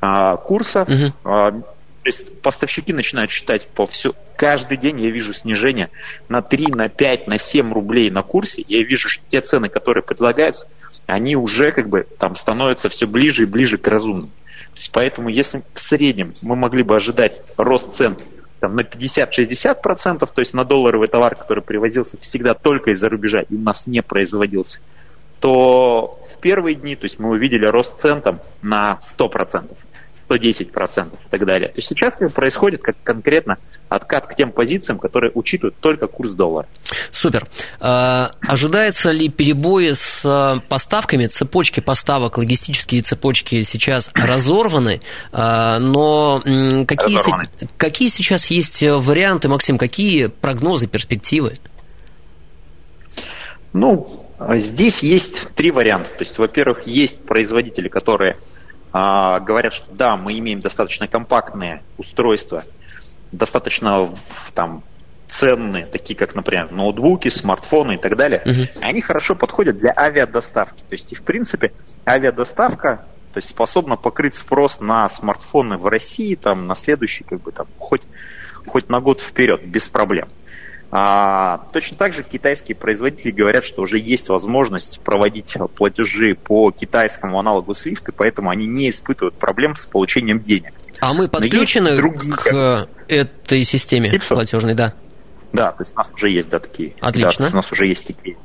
а, 0.00 0.36
курсов. 0.36 0.88
Угу. 0.88 1.12
А, 1.24 1.50
то 1.52 1.62
есть 2.04 2.40
поставщики 2.40 2.92
начинают 2.92 3.30
считать 3.30 3.66
по 3.68 3.86
все. 3.86 4.14
Каждый 4.36 4.76
день 4.76 5.00
я 5.00 5.10
вижу 5.10 5.32
снижение 5.32 5.90
на 6.28 6.42
3, 6.42 6.68
на 6.68 6.88
5, 6.88 7.26
на 7.26 7.38
7 7.38 7.72
рублей 7.72 8.10
на 8.10 8.22
курсе. 8.22 8.64
Я 8.66 8.82
вижу, 8.82 9.08
что 9.08 9.22
те 9.28 9.40
цены, 9.40 9.68
которые 9.68 10.02
предлагаются, 10.02 10.66
они 11.06 11.36
уже 11.36 11.72
как 11.72 11.88
бы 11.88 12.06
там 12.18 12.36
становятся 12.36 12.88
все 12.88 13.06
ближе 13.06 13.42
и 13.42 13.46
ближе 13.46 13.78
к 13.78 13.86
разумным. 13.88 14.30
То 14.72 14.76
есть 14.76 14.92
поэтому, 14.92 15.28
если 15.28 15.62
в 15.74 15.80
среднем 15.80 16.34
мы 16.40 16.54
могли 16.54 16.82
бы 16.82 16.94
ожидать 16.94 17.40
рост 17.56 17.94
цен 17.94 18.16
там, 18.60 18.76
на 18.76 18.80
50-60%, 18.80 20.18
то 20.18 20.40
есть 20.40 20.54
на 20.54 20.64
долларовый 20.64 21.08
товар, 21.08 21.34
который 21.34 21.62
привозился 21.62 22.16
всегда 22.20 22.54
только 22.54 22.92
из-за 22.92 23.08
рубежа 23.08 23.40
и 23.40 23.54
у 23.54 23.60
нас 23.60 23.86
не 23.86 24.02
производился, 24.02 24.80
то 25.40 26.20
в 26.32 26.38
первые 26.38 26.74
дни, 26.74 26.96
то 26.96 27.04
есть 27.04 27.18
мы 27.18 27.30
увидели 27.30 27.66
рост 27.66 28.00
цен 28.00 28.20
там 28.20 28.40
на 28.62 29.00
100%, 29.02 29.76
110% 30.28 31.06
и 31.06 31.30
так 31.30 31.44
далее. 31.44 31.68
То 31.68 31.76
есть 31.76 31.88
сейчас 31.88 32.14
происходит 32.32 32.82
как 32.82 32.96
конкретно 33.02 33.58
откат 33.88 34.26
к 34.26 34.34
тем 34.34 34.52
позициям, 34.52 34.98
которые 34.98 35.32
учитывают 35.34 35.76
только 35.80 36.06
курс 36.06 36.32
доллара. 36.32 36.68
Супер. 37.10 37.46
А, 37.80 38.32
ожидается 38.40 39.10
ли 39.10 39.28
перебои 39.28 39.92
с 39.92 40.22
а, 40.24 40.60
поставками? 40.68 41.26
Цепочки 41.26 41.80
поставок, 41.80 42.38
логистические 42.38 43.02
цепочки 43.02 43.62
сейчас 43.62 44.10
разорваны, 44.14 45.00
а, 45.32 45.78
но 45.78 46.42
какие, 46.86 47.16
разорваны. 47.16 47.48
какие 47.76 48.08
сейчас 48.08 48.46
есть 48.46 48.82
варианты, 48.82 49.48
Максим, 49.48 49.78
какие 49.78 50.26
прогнозы, 50.26 50.86
перспективы? 50.86 51.58
Ну, 53.72 54.26
здесь 54.54 55.02
есть 55.02 55.48
три 55.54 55.70
варианта. 55.70 56.10
То 56.10 56.20
есть, 56.20 56.38
во-первых, 56.38 56.86
есть 56.86 57.20
производители, 57.20 57.88
которые 57.88 58.36
а, 58.92 59.40
говорят, 59.40 59.74
что 59.74 59.86
да, 59.92 60.16
мы 60.16 60.38
имеем 60.38 60.60
достаточно 60.60 61.08
компактные 61.08 61.82
устройства, 61.96 62.64
достаточно 63.32 64.10
там 64.54 64.82
ценные, 65.28 65.86
такие 65.86 66.16
как, 66.16 66.34
например, 66.34 66.70
ноутбуки, 66.70 67.28
смартфоны 67.28 67.94
и 67.94 67.98
так 67.98 68.16
далее, 68.16 68.42
угу. 68.44 68.66
они 68.80 69.00
хорошо 69.00 69.34
подходят 69.34 69.76
для 69.76 69.92
авиадоставки. 69.96 70.80
То 70.80 70.92
есть, 70.92 71.12
и 71.12 71.14
в 71.14 71.22
принципе, 71.22 71.72
авиадоставка 72.06 73.04
то 73.32 73.38
есть 73.38 73.50
способна 73.50 73.96
покрыть 73.96 74.34
спрос 74.34 74.80
на 74.80 75.08
смартфоны 75.08 75.76
в 75.76 75.86
России 75.86 76.34
там, 76.34 76.66
на 76.66 76.74
следующий, 76.74 77.24
как 77.24 77.42
бы 77.42 77.52
там, 77.52 77.66
хоть, 77.78 78.02
хоть 78.66 78.88
на 78.88 79.00
год 79.00 79.20
вперед, 79.20 79.64
без 79.66 79.86
проблем. 79.86 80.28
А, 80.90 81.66
точно 81.72 81.98
так 81.98 82.14
же 82.14 82.22
китайские 82.22 82.74
производители 82.74 83.30
говорят, 83.30 83.62
что 83.64 83.82
уже 83.82 83.98
есть 83.98 84.28
возможность 84.30 85.00
проводить 85.00 85.56
платежи 85.76 86.34
по 86.34 86.70
китайскому 86.70 87.38
аналогу 87.38 87.72
SWIFT, 87.72 88.04
и 88.08 88.12
поэтому 88.12 88.48
они 88.48 88.66
не 88.66 88.88
испытывают 88.88 89.34
проблем 89.34 89.76
с 89.76 89.84
получением 89.84 90.40
денег. 90.40 90.72
А 91.00 91.12
мы 91.12 91.28
подключены 91.28 91.96
другие, 91.96 92.34
к 92.34 92.88
этой 93.08 93.64
системе 93.64 94.08
Сипсу? 94.08 94.34
платежной, 94.34 94.74
да? 94.74 94.94
Да, 95.52 95.72
то 95.72 95.82
есть 95.82 95.94
у 95.94 95.98
нас 95.98 96.10
уже 96.14 96.30
есть 96.30 96.48
да, 96.48 96.58
такие. 96.58 96.94
Отлично. 97.00 97.46
Да, 97.46 97.52
у 97.52 97.56
нас 97.56 97.70
уже 97.70 97.86
есть 97.86 98.06
такие. 98.06 98.36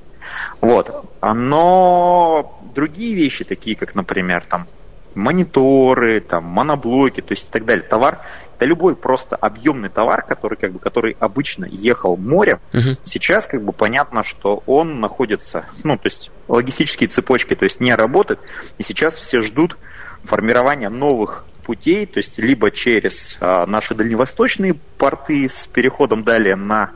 Вот. 0.62 1.06
Но 1.22 2.62
другие 2.76 3.14
вещи, 3.14 3.44
такие 3.44 3.76
как, 3.76 3.96
например, 3.96 4.44
там 4.48 4.68
мониторы, 5.16 6.22
там, 6.22 6.46
моноблоки, 6.46 7.22
то 7.22 7.32
есть 7.32 7.50
и 7.50 7.52
так 7.52 7.66
далее. 7.66 7.86
Товар, 7.88 8.20
это 8.64 8.70
любой 8.70 8.96
просто 8.96 9.36
объемный 9.36 9.90
товар, 9.90 10.24
который, 10.24 10.56
как 10.56 10.72
бы, 10.72 10.80
который 10.80 11.18
обычно 11.20 11.66
ехал 11.66 12.16
морем, 12.16 12.60
угу. 12.74 12.96
сейчас 13.04 13.46
как 13.46 13.62
бы 13.62 13.74
понятно, 13.74 14.24
что 14.24 14.64
он 14.66 15.02
находится, 15.02 15.66
ну, 15.84 15.98
то 15.98 16.06
есть 16.06 16.32
логистические 16.48 17.10
цепочки, 17.10 17.56
то 17.56 17.64
есть 17.64 17.82
не 17.82 17.94
работают, 17.94 18.40
и 18.78 18.84
сейчас 18.84 19.16
все 19.16 19.42
ждут 19.42 19.78
формирования 20.24 20.90
новых 20.90 21.46
путей, 21.66 22.06
то 22.06 22.20
есть 22.20 22.38
либо 22.40 22.72
через 22.72 23.38
а, 23.42 23.66
наши 23.66 23.96
дальневосточные 23.96 24.76
порты 24.98 25.48
с 25.50 25.68
переходом 25.68 26.24
далее 26.24 26.56
на 26.56 26.92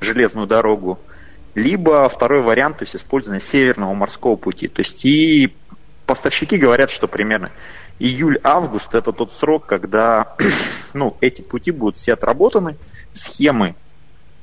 железную 0.00 0.46
дорогу, 0.46 1.00
либо 1.54 2.08
второй 2.08 2.42
вариант, 2.42 2.78
то 2.78 2.82
есть 2.84 2.94
использование 2.94 3.40
северного 3.40 3.92
морского 3.94 4.36
пути. 4.36 4.68
То 4.68 4.80
есть 4.80 5.04
и 5.04 5.52
поставщики 6.06 6.56
говорят, 6.56 6.90
что 6.90 7.08
примерно 7.08 7.50
июль-август 7.98 8.94
это 8.94 9.12
тот 9.12 9.32
срок, 9.32 9.66
когда 9.66 10.34
ну, 10.94 11.16
эти 11.20 11.42
пути 11.42 11.70
будут 11.70 11.96
все 11.96 12.14
отработаны, 12.14 12.76
схемы 13.12 13.74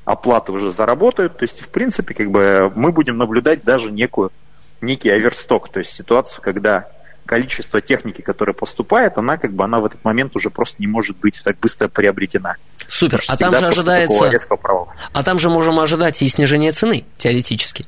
оплаты 0.04 0.52
уже 0.52 0.70
заработают. 0.70 1.36
То 1.38 1.44
есть, 1.44 1.60
в 1.60 1.68
принципе, 1.68 2.14
как 2.14 2.30
бы 2.30 2.72
мы 2.74 2.92
будем 2.92 3.18
наблюдать 3.18 3.64
даже 3.64 3.90
некую, 3.90 4.32
некий 4.80 5.10
оверсток, 5.10 5.68
то 5.68 5.78
есть 5.78 5.90
ситуацию, 5.90 6.42
когда 6.42 6.88
количество 7.26 7.80
техники, 7.80 8.22
которая 8.22 8.54
поступает, 8.54 9.18
она 9.18 9.36
как 9.36 9.52
бы 9.52 9.64
она 9.64 9.80
в 9.80 9.84
этот 9.84 10.04
момент 10.04 10.36
уже 10.36 10.48
просто 10.48 10.76
не 10.78 10.86
может 10.86 11.16
быть 11.16 11.40
так 11.42 11.58
быстро 11.58 11.88
приобретена. 11.88 12.54
Супер. 12.86 13.20
А 13.28 13.36
там 13.36 13.54
же 13.54 13.66
ожидается... 13.66 14.14
А 15.12 15.22
там 15.24 15.38
же 15.40 15.50
можем 15.50 15.80
ожидать 15.80 16.22
и 16.22 16.28
снижение 16.28 16.70
цены, 16.70 17.04
теоретически. 17.18 17.84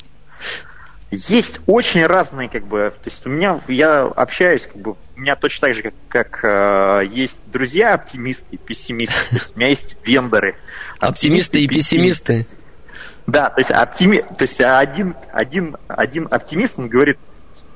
Есть 1.11 1.61
очень 1.67 2.05
разные, 2.05 2.51
как 2.51 2.65
бы, 2.65 2.91
то 2.91 3.07
есть 3.07 3.27
у 3.27 3.31
меня, 3.31 3.59
я 3.67 4.03
общаюсь, 4.03 4.67
как 4.67 4.77
бы, 4.77 4.97
у 5.17 5.21
меня 5.21 5.37
точно 5.37 5.69
так 5.69 5.75
же, 5.75 5.83
как, 5.83 5.95
как 6.09 6.41
э, 6.43 7.07
есть 7.11 7.39
друзья 7.47 7.95
оптимисты 7.95 8.45
и 8.51 8.57
пессимисты, 8.59 9.15
то 9.31 9.35
есть 9.37 9.57
у 9.57 9.59
меня 9.59 9.69
есть 9.69 9.97
вендоры. 10.05 10.57
Оптимисты, 11.01 11.63
и 11.63 11.67
пессимисты. 11.67 12.47
Да, 13.27 13.49
то 13.49 13.61
есть, 13.61 13.71
оптими, 13.71 14.19
то 14.19 14.43
есть 14.43 14.61
один, 14.61 15.15
один, 15.33 15.77
один 15.87 16.29
оптимист, 16.31 16.79
он 16.79 16.89
говорит, 16.89 17.19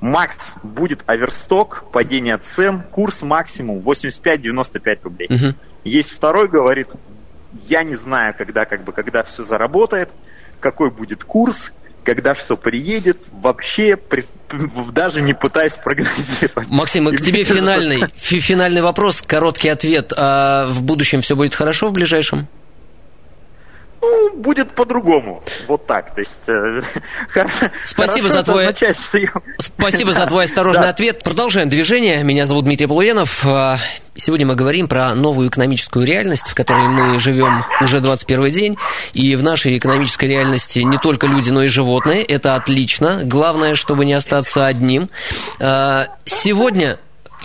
Макс, 0.00 0.54
будет 0.62 1.04
оверсток, 1.06 1.84
падение 1.92 2.36
цен, 2.36 2.82
курс 2.90 3.22
максимум 3.22 3.78
85-95 3.78 4.98
рублей. 5.04 5.28
Угу. 5.30 5.54
Есть 5.84 6.10
второй, 6.10 6.48
говорит, 6.48 6.88
я 7.68 7.82
не 7.82 7.94
знаю, 7.94 8.34
когда, 8.36 8.64
как 8.64 8.82
бы, 8.82 8.92
когда 8.92 9.22
все 9.22 9.42
заработает, 9.42 10.10
какой 10.58 10.90
будет 10.90 11.22
курс, 11.22 11.72
когда 12.04 12.34
что 12.34 12.56
приедет, 12.56 13.18
вообще 13.32 13.96
при, 13.96 14.24
даже 14.92 15.22
не 15.22 15.34
пытаясь 15.34 15.74
прогнозировать. 15.74 16.68
Максим, 16.68 17.06
к 17.14 17.20
тебе 17.20 17.44
финальный, 17.44 18.04
финальный 18.16 18.82
вопрос, 18.82 19.22
короткий 19.22 19.68
ответ. 19.68 20.12
А 20.16 20.66
в 20.68 20.82
будущем 20.82 21.20
все 21.20 21.36
будет 21.36 21.54
хорошо 21.54 21.88
в 21.88 21.92
ближайшем? 21.92 22.48
Ну, 24.02 24.34
будет 24.34 24.72
по-другому. 24.72 25.40
Вот 25.68 25.86
так. 25.86 26.12
То 26.12 26.20
есть, 26.20 26.48
э, 26.48 26.82
Спасибо 27.84 28.28
за 28.28 28.42
твой... 28.42 28.64
Означает, 28.64 28.98
я... 29.14 29.30
Спасибо 29.58 30.12
за 30.12 30.26
твой 30.26 30.46
осторожный 30.46 30.82
да. 30.82 30.88
ответ. 30.88 31.22
Продолжаем 31.22 31.68
движение. 31.68 32.24
Меня 32.24 32.46
зовут 32.46 32.64
Дмитрий 32.64 32.88
Полуенов. 32.88 33.46
А, 33.46 33.78
сегодня 34.16 34.44
мы 34.44 34.56
говорим 34.56 34.88
про 34.88 35.14
новую 35.14 35.48
экономическую 35.48 36.04
реальность, 36.04 36.48
в 36.48 36.54
которой 36.56 36.88
мы 36.88 37.16
живем 37.20 37.64
уже 37.80 38.00
21 38.00 38.48
день. 38.48 38.76
И 39.12 39.36
в 39.36 39.44
нашей 39.44 39.78
экономической 39.78 40.24
реальности 40.24 40.80
не 40.80 40.98
только 40.98 41.28
люди, 41.28 41.50
но 41.50 41.62
и 41.62 41.68
животные. 41.68 42.24
Это 42.24 42.56
отлично. 42.56 43.20
Главное, 43.22 43.76
чтобы 43.76 44.04
не 44.04 44.14
остаться 44.14 44.66
одним. 44.66 45.10
А, 45.60 46.08
сегодня 46.24 46.98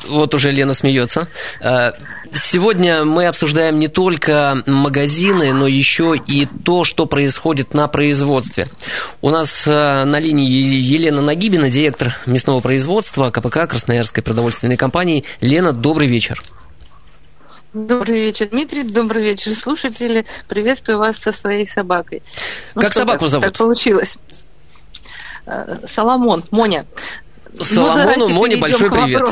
вот 0.07 0.33
уже 0.33 0.51
Лена 0.51 0.73
смеется. 0.73 1.27
Э, 1.61 1.91
сегодня 2.33 3.05
мы 3.05 3.27
обсуждаем 3.27 3.79
не 3.79 3.87
только 3.87 4.63
магазины, 4.65 5.53
но 5.53 5.67
еще 5.67 6.15
и 6.15 6.45
то, 6.45 6.83
что 6.83 7.05
происходит 7.05 7.73
на 7.73 7.87
производстве. 7.87 8.67
У 9.21 9.29
нас 9.29 9.63
э, 9.65 10.03
на 10.03 10.19
линии 10.19 10.47
Елена 10.47 11.21
Нагибина, 11.21 11.69
директор 11.69 12.15
мясного 12.25 12.59
производства 12.59 13.31
КПК 13.31 13.67
Красноярской 13.67 14.23
продовольственной 14.23 14.77
компании. 14.77 15.23
Лена, 15.41 15.73
добрый 15.73 16.07
вечер. 16.07 16.41
Добрый 17.73 18.21
вечер, 18.21 18.49
Дмитрий. 18.49 18.83
Добрый 18.83 19.23
вечер, 19.23 19.51
слушатели. 19.51 20.25
Приветствую 20.47 20.97
вас 20.97 21.17
со 21.17 21.31
своей 21.31 21.65
собакой. 21.65 22.23
Ну, 22.73 22.81
как 22.81 22.93
собаку 22.93 23.25
так, 23.25 23.29
зовут? 23.29 23.45
Так 23.45 23.57
получилось. 23.57 24.17
Э, 25.45 25.77
Соломон, 25.85 26.43
Моня. 26.51 26.85
Соломону, 27.61 28.27
ну, 28.27 28.33
Моне 28.33 28.57
большой 28.57 28.91
привет. 28.91 29.23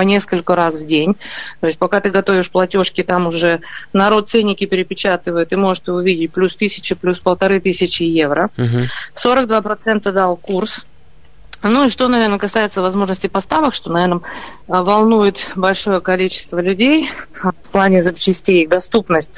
по 0.00 0.04
несколько 0.04 0.56
раз 0.56 0.76
в 0.76 0.86
день. 0.86 1.14
То 1.60 1.66
есть 1.66 1.78
пока 1.78 2.00
ты 2.00 2.08
готовишь 2.08 2.50
платежки, 2.50 3.02
там 3.02 3.26
уже 3.26 3.60
народ 3.92 4.30
ценники 4.30 4.64
перепечатывает 4.64 5.52
и 5.52 5.56
может 5.56 5.90
увидеть 5.90 6.32
плюс 6.32 6.56
тысячи, 6.56 6.94
плюс 6.94 7.18
полторы 7.18 7.60
тысячи 7.60 8.04
евро. 8.04 8.48
Угу. 8.56 8.88
42% 9.22 10.10
дал 10.10 10.36
курс. 10.38 10.86
Ну 11.62 11.84
и 11.84 11.88
что, 11.90 12.08
наверное, 12.08 12.38
касается 12.38 12.80
возможности 12.80 13.26
поставок, 13.26 13.74
что, 13.74 13.90
наверное, 13.90 14.22
волнует 14.66 15.50
большое 15.54 16.00
количество 16.00 16.58
людей 16.60 17.10
в 17.34 17.52
плане 17.70 18.00
запчастей, 18.00 18.62
их 18.62 18.70
доступность. 18.70 19.32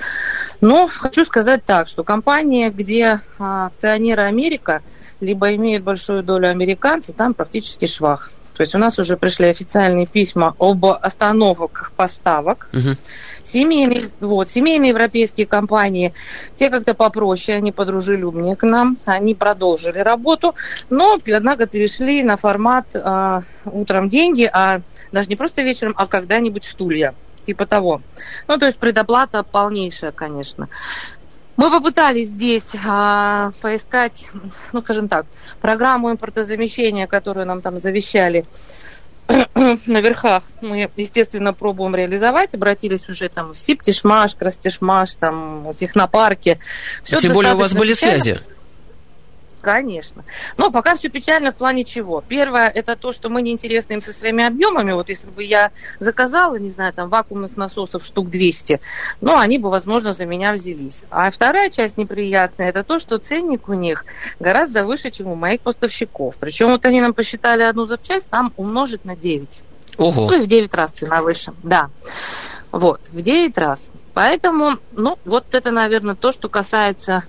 Но 0.61 0.88
хочу 0.94 1.25
сказать 1.25 1.64
так, 1.64 1.88
что 1.88 2.05
компания, 2.05 2.70
где 2.70 3.20
акционеры 3.40 4.22
Америка, 4.22 4.81
либо 5.18 5.57
имеют 5.57 5.83
большую 5.83 6.22
долю 6.22 6.48
американцев, 6.48 7.16
там 7.16 7.35
практически 7.35 7.87
швах. 7.87 8.31
То 8.56 8.60
есть 8.60 8.74
у 8.74 8.78
нас 8.78 8.98
уже 8.98 9.16
пришли 9.16 9.48
официальные 9.48 10.06
письма 10.06 10.54
об 10.58 10.84
остановках 10.84 11.92
поставок. 11.92 12.68
Угу. 12.72 12.96
Семейные, 13.42 14.10
вот, 14.20 14.48
семейные 14.48 14.90
европейские 14.90 15.46
компании, 15.46 16.14
те 16.56 16.70
как-то 16.70 16.94
попроще, 16.94 17.58
они 17.58 17.72
подружелюбнее 17.72 18.56
к 18.56 18.62
нам, 18.62 18.98
они 19.04 19.34
продолжили 19.34 19.98
работу, 19.98 20.54
но, 20.90 21.18
однако, 21.26 21.66
перешли 21.66 22.22
на 22.22 22.36
формат 22.36 22.86
э, 22.94 23.42
утром 23.64 24.08
деньги, 24.08 24.48
а 24.52 24.80
даже 25.10 25.28
не 25.28 25.36
просто 25.36 25.62
вечером, 25.62 25.94
а 25.96 26.06
когда-нибудь 26.06 26.64
стулья 26.64 27.14
типа 27.44 27.66
того. 27.66 28.02
Ну, 28.48 28.58
то 28.58 28.66
есть 28.66 28.78
предоплата 28.78 29.42
полнейшая, 29.42 30.12
конечно. 30.12 30.68
Мы 31.56 31.70
попытались 31.70 32.28
здесь 32.28 32.70
а, 32.84 33.52
поискать, 33.60 34.26
ну, 34.72 34.80
скажем 34.80 35.08
так, 35.08 35.26
программу 35.60 36.10
импортозамещения, 36.10 37.06
которую 37.06 37.46
нам 37.46 37.60
там 37.60 37.78
завещали 37.78 38.44
на 39.28 40.00
верхах. 40.00 40.44
Мы, 40.60 40.90
естественно, 40.96 41.52
пробуем 41.52 41.94
реализовать. 41.94 42.54
Обратились 42.54 43.08
уже 43.08 43.28
там 43.28 43.52
в 43.54 43.58
Сиптишмаш, 43.58 44.34
Крастишмаш, 44.34 45.14
там, 45.16 45.74
Технопарке. 45.78 46.58
Все 47.04 47.18
Тем 47.18 47.32
более 47.32 47.54
у 47.54 47.58
вас 47.58 47.72
были 47.74 47.92
связи. 47.92 48.40
Конечно. 49.62 50.25
Но 50.59 50.72
пока 50.72 50.96
все 50.96 51.09
печально 51.09 51.53
в 51.53 51.55
плане 51.55 51.85
чего. 51.85 52.22
Первое, 52.27 52.68
это 52.68 52.96
то, 52.96 53.12
что 53.12 53.29
мы 53.29 53.42
неинтересны 53.42 53.94
им 53.94 54.03
со 54.03 54.12
своими 54.12 54.44
объемами. 54.44 54.92
Вот 54.92 55.09
если 55.09 55.29
бы 55.29 55.44
я 55.44 55.70
заказала, 56.01 56.57
не 56.57 56.68
знаю, 56.68 56.92
там 56.92 57.09
вакуумных 57.09 57.57
насосов 57.57 58.05
штук 58.05 58.29
200, 58.29 58.81
ну, 59.20 59.38
они 59.38 59.59
бы, 59.59 59.70
возможно, 59.70 60.12
за 60.12 60.27
меня 60.27 60.53
взялись. 60.53 61.05
А 61.11 61.31
вторая 61.31 61.70
часть 61.70 61.96
неприятная, 61.96 62.70
это 62.70 62.83
то, 62.83 62.98
что 62.98 63.18
ценник 63.18 63.68
у 63.68 63.75
них 63.75 64.05
гораздо 64.40 64.85
выше, 64.85 65.12
чем 65.12 65.29
у 65.29 65.37
моих 65.37 65.61
поставщиков. 65.61 66.37
Причем 66.40 66.70
вот 66.70 66.85
они 66.85 67.01
нам 67.01 67.14
посчитали 67.14 67.62
одну 67.62 67.87
запчасть, 67.87 68.29
там 68.29 68.53
умножить 68.57 69.05
на 69.05 69.14
9. 69.14 69.62
Ого. 69.98 70.27
Ну, 70.27 70.37
и 70.37 70.40
в 70.40 70.46
9 70.48 70.75
раз 70.75 70.90
цена 70.90 71.22
выше. 71.22 71.53
Да. 71.62 71.88
Вот, 72.72 73.01
в 73.12 73.22
9 73.22 73.57
раз. 73.59 73.90
Поэтому, 74.12 74.79
ну, 74.92 75.18
вот 75.25 75.55
это, 75.55 75.70
наверное, 75.70 76.16
то, 76.16 76.33
что 76.33 76.48
касается 76.48 77.22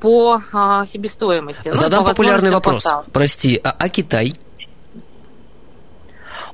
по 0.00 0.40
а, 0.52 0.86
себестоимости. 0.86 1.72
Задам 1.72 2.00
ну, 2.00 2.04
по 2.06 2.10
популярный 2.10 2.50
вопрос. 2.50 2.76
Поставок. 2.76 3.06
Прости, 3.12 3.60
а, 3.62 3.74
а 3.78 3.88
Китай? 3.88 4.34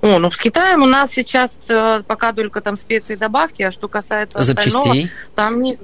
О, 0.00 0.18
ну 0.18 0.30
с 0.30 0.37
Китаем 0.37 0.83
у 0.83 0.87
нас 0.87 1.11
сейчас 1.12 1.57
э, 1.68 2.02
пока 2.07 2.35
только 2.35 2.61
там 2.61 2.76
специи 2.76 3.14
добавки, 3.14 3.62
а 3.62 3.70
что 3.70 3.88
касается 3.88 4.42
Запчастей? 4.42 4.78
остального, 4.78 5.09
там 5.35 5.62
не, 5.62 5.78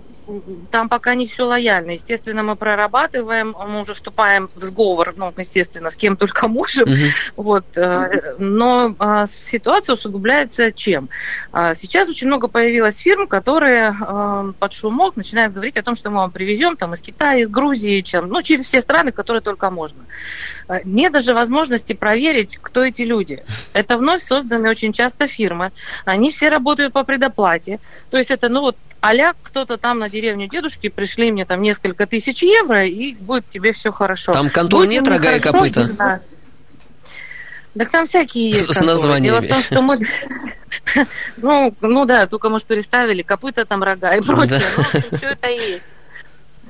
там 0.71 0.89
пока 0.89 1.15
не 1.15 1.27
все 1.27 1.45
лояльно. 1.45 1.93
Естественно, 1.93 2.43
мы 2.43 2.57
прорабатываем, 2.57 3.55
мы 3.69 3.81
уже 3.81 3.95
вступаем 3.95 4.51
в 4.55 4.63
сговор, 4.63 5.15
ну, 5.17 5.33
естественно, 5.37 5.91
с 5.91 5.95
кем 5.95 6.17
только 6.17 6.49
можем. 6.49 6.91
Угу. 6.91 6.99
Вот, 7.37 7.65
э, 7.77 8.35
но 8.39 8.95
а, 8.99 9.27
ситуация 9.27 9.95
усугубляется 9.95 10.73
чем? 10.73 11.09
А, 11.53 11.75
сейчас 11.75 12.09
очень 12.09 12.27
много 12.27 12.49
появилось 12.49 12.99
фирм, 12.99 13.27
которые 13.27 13.95
э, 13.99 14.53
под 14.59 14.73
шумок 14.73 15.17
начинают 15.17 15.53
говорить 15.53 15.77
о 15.77 15.83
том, 15.83 15.97
что 15.97 16.11
мы 16.11 16.19
вам 16.19 16.31
привезем 16.31 16.77
там, 16.77 16.95
из 16.95 17.01
Китая, 17.01 17.41
из 17.41 17.49
Грузии, 17.49 18.01
чем, 18.01 18.29
ну, 18.29 18.43
через 18.43 18.67
все 18.67 18.81
страны, 18.81 19.13
которые 19.13 19.43
только 19.43 19.71
можно. 19.71 20.05
А, 20.69 20.81
нет 20.85 21.13
даже 21.13 21.35
возможности 21.35 21.93
проверить, 21.93 22.59
кто 22.61 22.85
эти 22.85 23.03
люди. 23.03 23.43
Это 23.73 23.97
вновь 23.97 24.23
созданные 24.23 24.71
очень 24.71 24.93
часто 24.93 25.27
фирмы. 25.27 25.73
Они 26.05 26.31
все 26.31 26.49
работают 26.49 26.93
по 26.93 27.05
предоплате. 27.05 27.81
То 28.11 28.19
есть 28.19 28.31
это, 28.31 28.49
ну 28.49 28.61
вот, 28.61 28.77
а 29.01 29.13
кто-то 29.43 29.79
там 29.79 29.99
на 29.99 30.11
деревню 30.11 30.49
дедушки, 30.49 30.89
пришли 30.89 31.33
мне 31.33 31.45
там 31.45 31.63
несколько 31.63 32.07
тысяч 32.07 32.43
евро, 32.43 32.87
и 32.87 33.15
будет 33.15 33.49
тебе 33.49 33.73
все 33.73 33.91
хорошо. 33.91 34.33
Там 34.33 34.51
контор 34.51 34.87
нет 34.87 35.07
рога 35.09 35.37
и 35.37 35.41
копыта? 35.41 36.21
Так 37.79 37.91
там 37.91 38.07
всякие 38.07 38.51
есть. 38.51 38.75
С 38.75 38.81
названиями. 38.81 39.25
Дело 39.25 39.41
в 39.41 39.49
том, 39.49 39.63
что 39.63 39.83
мы... 39.83 40.01
Ну, 41.37 41.75
ну 41.81 42.05
да, 42.05 42.27
только, 42.27 42.49
может, 42.49 42.67
переставили 42.67 43.23
копыта 43.23 43.65
там 43.65 43.83
рога 43.83 44.15
и 44.15 44.21
прочее. 44.21 44.61
Да. 44.77 44.85
Ну, 45.11 45.17
все 45.19 45.29
это 45.29 45.49
есть. 45.49 45.83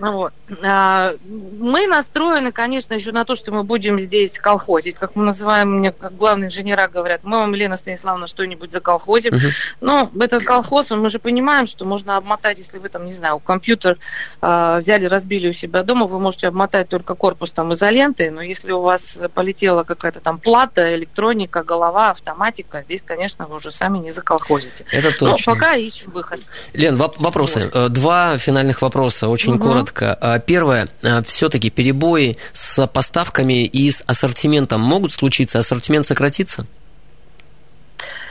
Ну 0.01 0.13
вот. 0.13 0.33
А, 0.63 1.13
мы 1.25 1.87
настроены, 1.87 2.53
конечно, 2.53 2.95
еще 2.95 3.13
на 3.13 3.25
то, 3.25 3.35
что 3.35 3.53
мы 3.53 3.65
будем 3.65 4.01
здесь 4.01 4.33
колхозить, 4.33 4.97
как 4.97 5.15
мы 5.15 5.25
называем, 5.25 5.77
мне 5.79 5.93
как 5.93 6.17
главные 6.17 6.49
инженера 6.49 6.89
говорят, 6.89 7.21
мы 7.23 7.39
вам, 7.39 7.53
Елена 7.53 7.77
Станиславовна, 7.77 8.27
что-нибудь 8.27 8.73
заколхозим. 8.73 9.35
Uh-huh. 9.35 9.51
Но 9.81 10.11
этот 10.19 10.45
колхоз, 10.45 10.91
мы 10.91 11.11
же 11.11 11.19
понимаем, 11.19 11.67
что 11.67 11.87
можно 11.87 12.17
обмотать, 12.17 12.59
если 12.59 12.79
вы 12.79 12.89
там, 12.89 13.05
не 13.05 13.13
знаю, 13.13 13.39
компьютер 13.41 13.99
э, 14.41 14.79
взяли, 14.81 15.05
разбили 15.05 15.51
у 15.51 15.53
себя 15.53 15.83
дома, 15.83 16.07
вы 16.07 16.19
можете 16.19 16.49
обмотать 16.49 16.89
только 16.89 17.15
корпус 17.15 17.51
там 17.51 17.73
изолентой, 17.75 18.31
но 18.31 18.41
если 18.41 18.73
у 18.73 18.81
вас 18.81 19.19
полетела 19.35 19.85
какая-то 19.85 20.21
там 20.21 20.39
плата, 20.39 20.95
электроника, 20.97 21.63
голова, 21.63 22.11
автоматика, 22.11 22.81
здесь, 22.81 23.03
конечно, 23.05 23.47
вы 23.47 23.57
уже 23.57 23.71
сами 23.71 23.99
не 23.99 24.13
заколхозите. 24.13 24.87
Это 24.91 25.11
точно. 25.17 25.37
Но 25.47 25.55
пока 25.55 25.75
ищем 25.75 26.11
выход. 26.11 26.41
Лен, 26.73 26.97
вопросы. 26.97 27.71
Вот. 27.73 27.77
Э, 27.77 27.89
два 27.91 28.39
финальных 28.39 28.81
вопроса, 28.81 29.29
очень 29.29 29.57
uh-huh. 29.57 29.59
коротко 29.59 29.90
коротко. 29.91 30.17
А, 30.21 30.39
первое, 30.39 30.89
а, 31.03 31.23
все-таки 31.23 31.71
перебои 31.71 32.37
с 32.53 32.87
поставками 32.87 33.65
и 33.65 33.91
с 33.91 34.03
ассортиментом 34.07 34.81
могут 34.81 35.13
случиться? 35.13 35.59
Ассортимент 35.59 36.07
сократится? 36.07 36.67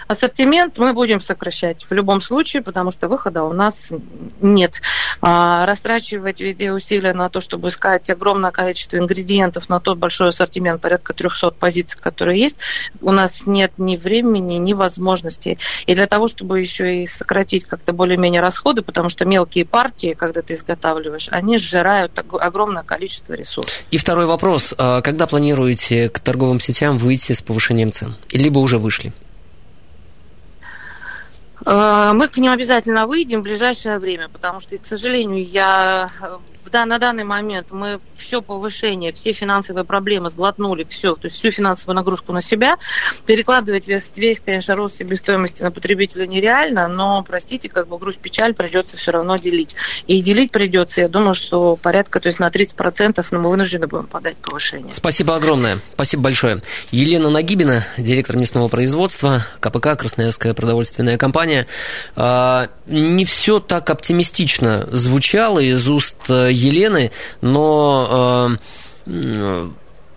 Ассортимент 0.10 0.80
мы 0.80 0.94
будем 0.94 1.22
сокращать 1.22 1.86
в 1.88 1.94
любом 1.94 2.20
случае, 2.20 2.64
потому 2.64 2.90
что 2.90 3.08
выхода 3.08 3.44
у 3.44 3.54
нас 3.54 3.92
нет. 4.42 4.82
А, 5.22 5.68
растрачивать 5.68 6.42
везде 6.42 6.74
усилия 6.74 7.14
на 7.14 7.30
то, 7.30 7.42
чтобы 7.42 7.68
искать 7.68 8.10
огромное 8.10 8.50
количество 8.50 8.98
ингредиентов 8.98 9.70
на 9.70 9.80
тот 9.80 10.00
большой 10.00 10.30
ассортимент, 10.30 10.82
порядка 10.82 11.14
300 11.14 11.52
позиций, 11.52 12.02
которые 12.02 12.42
есть, 12.42 12.58
у 13.02 13.12
нас 13.12 13.44
нет 13.46 13.74
ни 13.78 13.98
времени, 13.98 14.56
ни 14.56 14.74
возможностей. 14.74 15.60
И 15.86 15.94
для 15.94 16.08
того, 16.08 16.28
чтобы 16.28 16.60
еще 16.60 17.04
и 17.04 17.06
сократить 17.06 17.66
как-то 17.66 17.94
более-менее 17.94 18.42
расходы, 18.42 18.82
потому 18.82 19.10
что 19.10 19.26
мелкие 19.26 19.64
партии, 19.64 20.16
когда 20.18 20.42
ты 20.42 20.56
изготавливаешь, 20.56 21.30
они 21.30 21.60
сжирают 21.60 22.18
огромное 22.18 22.82
количество 22.82 23.34
ресурсов. 23.34 23.84
И 23.92 24.00
второй 24.00 24.26
вопрос. 24.26 24.74
А, 24.76 25.04
когда 25.04 25.28
планируете 25.28 26.10
к 26.10 26.20
торговым 26.20 26.60
сетям 26.60 26.98
выйти 26.98 27.34
с 27.34 27.44
повышением 27.44 27.92
цен? 27.92 28.16
Либо 28.32 28.58
уже 28.58 28.80
вышли? 28.80 29.14
Э, 31.66 32.12
мы 32.14 32.28
к 32.28 32.38
ним 32.38 32.52
обязательно 32.52 33.08
выйдем 33.08 33.42
в 33.42 33.44
ближайшее 33.44 34.00
время, 34.00 34.30
потому 34.30 34.60
что, 34.60 34.78
к 34.78 34.86
сожалению, 34.86 35.46
я 35.46 36.10
да, 36.72 36.86
на 36.86 37.00
данный 37.00 37.24
момент 37.24 37.72
мы 37.72 38.00
все 38.16 38.42
повышение, 38.42 39.12
все 39.12 39.32
финансовые 39.32 39.84
проблемы 39.84 40.30
сглотнули, 40.30 40.84
все, 40.84 41.16
то 41.16 41.28
есть 41.28 41.38
всю 41.38 41.52
финансовую 41.52 41.96
нагрузку 41.96 42.34
на 42.34 42.42
себя. 42.42 42.78
Перекладывать 43.26 43.88
весь, 43.88 44.12
весь 44.16 44.40
конечно, 44.40 44.76
рост 44.76 44.98
себестоимости 44.98 45.62
на 45.62 45.72
потребителя 45.72 46.28
нереально, 46.28 46.88
но, 46.88 47.24
простите, 47.24 47.70
как 47.70 47.88
бы 47.88 47.98
грусть-печаль 47.98 48.54
придется 48.54 48.98
все 48.98 49.12
равно 49.12 49.38
делить. 49.38 49.76
И 50.08 50.22
делить 50.22 50.52
придется, 50.52 51.02
я 51.02 51.10
думаю, 51.10 51.34
что 51.34 51.76
порядка, 51.76 52.20
то 52.20 52.28
есть 52.28 52.40
на 52.40 52.48
30%, 52.48 53.26
но 53.32 53.40
мы 53.40 53.50
вынуждены 53.50 53.88
будем 53.88 54.08
подать 54.08 54.38
повышение. 54.38 54.94
Спасибо 54.94 55.36
огромное. 55.36 55.80
Спасибо 55.94 56.24
большое. 56.24 56.62
Елена 56.92 57.30
Нагибина, 57.30 57.86
директор 57.98 58.38
местного 58.38 58.68
производства, 58.68 59.44
КПК, 59.60 59.96
Красноярская 59.96 60.54
продовольственная 60.54 61.18
компания. 61.18 61.68
А, 62.16 62.70
не 62.88 63.26
все 63.26 63.60
так 63.60 63.90
оптимистично 63.90 64.88
звучало 64.92 65.60
из 65.60 65.88
уст 65.88 66.18
э, 66.30 66.50
Елены, 66.60 67.12
но 67.42 68.58
э, 69.06 69.70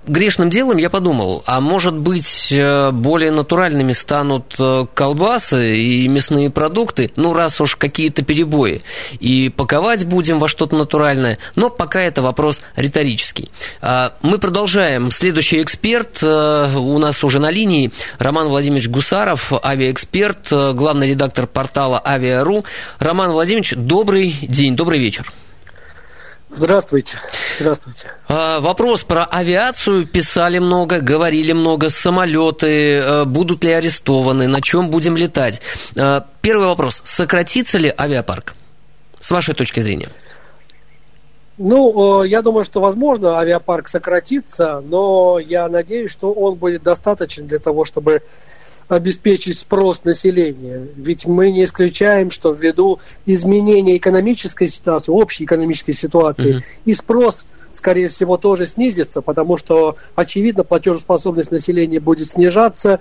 грешным 0.07 0.51
делом 0.51 0.77
я 0.79 0.91
подумал, 0.91 1.43
а 1.47 1.61
может 1.61 1.97
быть 1.97 2.49
э, 2.51 2.91
более 2.91 3.31
натуральными 3.31 3.93
станут 3.93 4.55
э, 4.59 4.87
колбасы 4.95 5.77
и 5.77 6.09
мясные 6.09 6.51
продукты, 6.51 7.13
ну 7.17 7.33
раз 7.35 7.61
уж 7.61 7.77
какие-то 7.77 8.23
перебои, 8.23 8.83
и 9.21 9.49
паковать 9.49 10.05
будем 10.05 10.39
во 10.39 10.49
что-то 10.49 10.77
натуральное, 10.77 11.39
но 11.55 11.71
пока 11.71 12.01
это 12.01 12.23
вопрос 12.23 12.63
риторический. 12.75 13.51
А, 13.81 14.15
мы 14.23 14.39
продолжаем. 14.39 15.11
Следующий 15.11 15.63
эксперт 15.63 16.23
у 16.23 16.99
нас 16.99 17.23
уже 17.23 17.39
на 17.39 17.51
линии 17.51 17.93
Роман 18.19 18.49
Владимирович 18.49 18.89
Гусаров, 18.89 19.53
авиаэксперт, 19.53 20.75
главный 20.75 21.11
редактор 21.11 21.47
портала 21.47 22.03
Авиару. 22.05 22.65
Роман 22.99 23.31
Владимирович, 23.31 23.75
добрый 23.77 24.37
день, 24.43 24.75
добрый 24.75 24.99
вечер. 24.99 25.33
Здравствуйте. 26.55 27.19
Здравствуйте. 27.59 28.13
А, 28.29 28.61
вопрос 28.61 29.05
про 29.05 29.25
авиацию. 29.25 30.07
Писали 30.07 30.59
много, 30.59 31.01
говорили 31.01 31.53
много. 31.53 31.89
Самолеты 31.89 33.01
а, 33.01 33.25
будут 33.25 33.65
ли 33.65 33.73
арестованы? 33.73 34.49
На 34.49 34.61
чем 34.61 34.91
будем 34.91 35.17
летать? 35.17 35.63
А, 35.99 36.27
первый 36.43 36.67
вопрос. 36.67 37.01
Сократится 37.05 37.79
ли 37.79 37.93
авиапарк? 37.97 38.55
С 39.19 39.31
вашей 39.31 39.55
точки 39.55 39.81
зрения. 39.81 40.09
Ну, 41.57 42.23
я 42.25 42.43
думаю, 42.43 42.65
что 42.65 42.81
возможно 42.81 43.39
авиапарк 43.39 43.89
сократится, 43.89 44.81
но 44.81 45.39
я 45.39 45.69
надеюсь, 45.69 46.11
что 46.11 46.33
он 46.33 46.57
будет 46.57 46.83
достаточен 46.83 47.47
для 47.47 47.61
того, 47.61 47.85
чтобы 47.85 48.23
обеспечить 48.89 49.59
спрос 49.59 50.05
населения. 50.05 50.87
Ведь 50.97 51.27
мы 51.27 51.51
не 51.51 51.65
исключаем, 51.65 52.31
что 52.31 52.53
ввиду 52.53 53.01
изменения 53.27 53.97
экономической 53.97 54.69
ситуации, 54.69 55.13
общей 55.13 55.45
экономической 55.45 55.93
ситуации, 55.93 56.57
uh-huh. 56.57 56.63
и 56.85 56.95
спрос, 56.95 57.45
скорее 57.73 58.09
всего, 58.09 58.37
тоже 58.37 58.67
снизится, 58.67 59.23
потому 59.23 59.57
что, 59.57 59.97
очевидно, 60.15 60.65
платежеспособность 60.65 61.51
населения 61.51 62.01
будет 62.01 62.29
снижаться, 62.29 63.01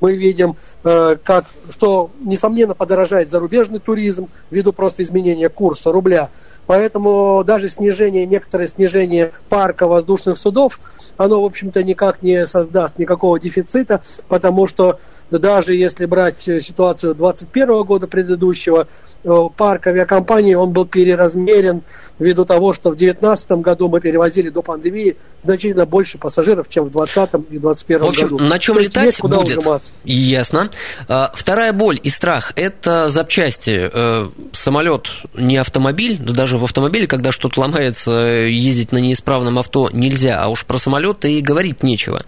мы 0.00 0.16
видим, 0.16 0.56
э, 0.84 1.16
как, 1.24 1.46
что, 1.70 2.10
несомненно, 2.22 2.74
подорожает 2.74 3.30
зарубежный 3.30 3.78
туризм 3.78 4.28
ввиду 4.50 4.74
просто 4.74 5.02
изменения 5.02 5.48
курса 5.48 5.92
рубля. 5.92 6.28
Поэтому 6.66 7.42
даже 7.44 7.68
снижение, 7.68 8.26
некоторое 8.26 8.68
снижение 8.68 9.32
парка 9.48 9.86
воздушных 9.86 10.38
судов, 10.38 10.80
оно, 11.16 11.42
в 11.42 11.44
общем-то, 11.44 11.82
никак 11.82 12.22
не 12.22 12.46
создаст 12.46 12.98
никакого 12.98 13.38
дефицита, 13.38 14.02
потому 14.28 14.66
что 14.66 14.98
даже 15.30 15.74
если 15.74 16.06
брать 16.06 16.40
ситуацию 16.40 17.14
2021 17.14 17.82
года 17.82 18.06
предыдущего, 18.06 18.86
Э, 19.24 19.48
парк 19.56 19.86
авиакомпаний, 19.86 20.54
он 20.54 20.72
был 20.72 20.84
переразмерен 20.84 21.82
ввиду 22.18 22.44
того, 22.44 22.72
что 22.72 22.90
в 22.90 22.96
2019 22.96 23.50
году 23.52 23.88
мы 23.88 24.00
перевозили 24.00 24.48
до 24.48 24.62
пандемии 24.62 25.16
значительно 25.42 25.86
больше 25.86 26.18
пассажиров, 26.18 26.68
чем 26.68 26.84
в 26.84 26.90
2020 26.90 27.34
и 27.50 27.58
2021 27.58 27.98
году. 27.98 28.06
В 28.06 28.10
общем, 28.10 28.28
году. 28.28 28.44
на 28.44 28.58
чем 28.58 28.78
летать 28.78 29.16
куда 29.16 29.40
будет? 29.40 29.58
Ужиматься. 29.58 29.92
Ясно. 30.04 30.70
А, 31.08 31.32
вторая 31.34 31.72
боль 31.72 31.98
и 32.02 32.08
страх– 32.08 32.52
это 32.56 33.08
запчасти. 33.08 33.90
Э, 33.92 34.28
самолет 34.52 35.08
не 35.34 35.56
автомобиль, 35.56 36.18
да 36.18 36.32
даже 36.32 36.58
в 36.58 36.64
автомобиле, 36.64 37.06
когда 37.06 37.32
что-то 37.32 37.60
ломается, 37.60 38.12
ездить 38.12 38.92
на 38.92 38.98
неисправном 38.98 39.58
авто 39.58 39.90
нельзя, 39.92 40.40
а 40.40 40.48
уж 40.48 40.64
про 40.64 40.78
самолет 40.78 41.24
и 41.24 41.40
говорить 41.40 41.82
нечего. 41.82 42.24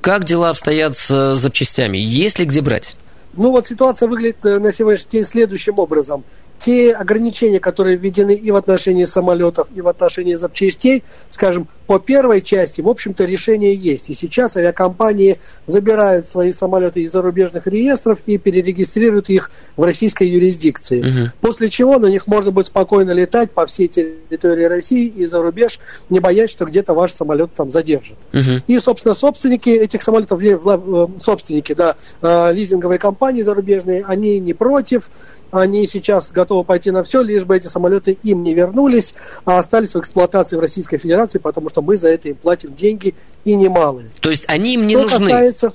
Как 0.00 0.24
дела 0.24 0.50
обстоят 0.50 0.96
с 0.96 1.36
запчастями? 1.36 1.96
Есть 1.96 2.38
ли 2.38 2.44
где 2.44 2.60
брать? 2.60 2.96
Ну 3.34 3.50
вот 3.50 3.66
ситуация 3.66 4.08
выглядит 4.08 4.44
э, 4.44 4.58
на 4.58 4.72
сегодняшний 4.72 5.12
день 5.12 5.24
следующим 5.24 5.78
образом 5.78 6.24
те 6.62 6.92
ограничения, 6.92 7.58
которые 7.58 7.96
введены 7.96 8.34
и 8.34 8.50
в 8.52 8.56
отношении 8.56 9.04
самолетов, 9.04 9.66
и 9.74 9.80
в 9.80 9.88
отношении 9.88 10.34
запчастей, 10.34 11.02
скажем, 11.28 11.66
по 11.88 11.98
первой 11.98 12.40
части, 12.40 12.80
в 12.80 12.88
общем-то, 12.88 13.24
решение 13.24 13.74
есть. 13.74 14.10
И 14.10 14.14
сейчас 14.14 14.56
авиакомпании 14.56 15.40
забирают 15.66 16.28
свои 16.28 16.52
самолеты 16.52 17.02
из 17.02 17.12
зарубежных 17.12 17.66
реестров 17.66 18.20
и 18.26 18.38
перерегистрируют 18.38 19.28
их 19.28 19.50
в 19.76 19.82
российской 19.82 20.28
юрисдикции. 20.28 21.00
Угу. 21.00 21.30
После 21.40 21.68
чего 21.68 21.98
на 21.98 22.06
них 22.06 22.28
можно 22.28 22.52
будет 22.52 22.66
спокойно 22.66 23.10
летать 23.10 23.50
по 23.50 23.66
всей 23.66 23.88
территории 23.88 24.64
России 24.64 25.06
и 25.06 25.26
за 25.26 25.42
рубеж, 25.42 25.80
не 26.10 26.20
боясь, 26.20 26.50
что 26.50 26.64
где-то 26.64 26.94
ваш 26.94 27.12
самолет 27.12 27.52
там 27.54 27.72
задержат. 27.72 28.16
Угу. 28.32 28.62
И, 28.68 28.78
собственно, 28.78 29.14
собственники 29.14 29.68
этих 29.68 30.02
самолетов, 30.02 30.40
э, 30.40 31.06
собственники, 31.18 31.74
да, 31.74 31.96
э, 32.22 32.52
лизинговые 32.52 33.00
компании 33.00 33.42
зарубежные, 33.42 34.04
они 34.06 34.38
не 34.38 34.54
против, 34.54 35.10
они 35.52 35.86
сейчас 35.86 36.30
готовы 36.30 36.64
пойти 36.64 36.90
на 36.90 37.04
все, 37.04 37.20
лишь 37.20 37.44
бы 37.44 37.56
эти 37.56 37.66
самолеты 37.66 38.18
им 38.22 38.42
не 38.42 38.54
вернулись, 38.54 39.14
а 39.44 39.58
остались 39.58 39.94
в 39.94 40.00
эксплуатации 40.00 40.56
в 40.56 40.60
Российской 40.60 40.96
Федерации, 40.96 41.38
потому 41.38 41.68
что 41.68 41.82
мы 41.82 41.96
за 41.96 42.08
это 42.08 42.30
им 42.30 42.36
платим 42.36 42.74
деньги 42.74 43.14
и 43.44 43.54
немалые. 43.54 44.10
То 44.20 44.30
есть 44.30 44.44
они 44.48 44.74
им 44.74 44.80
не 44.80 44.94
что 44.94 45.02
нужны? 45.02 45.18
Касается, 45.18 45.74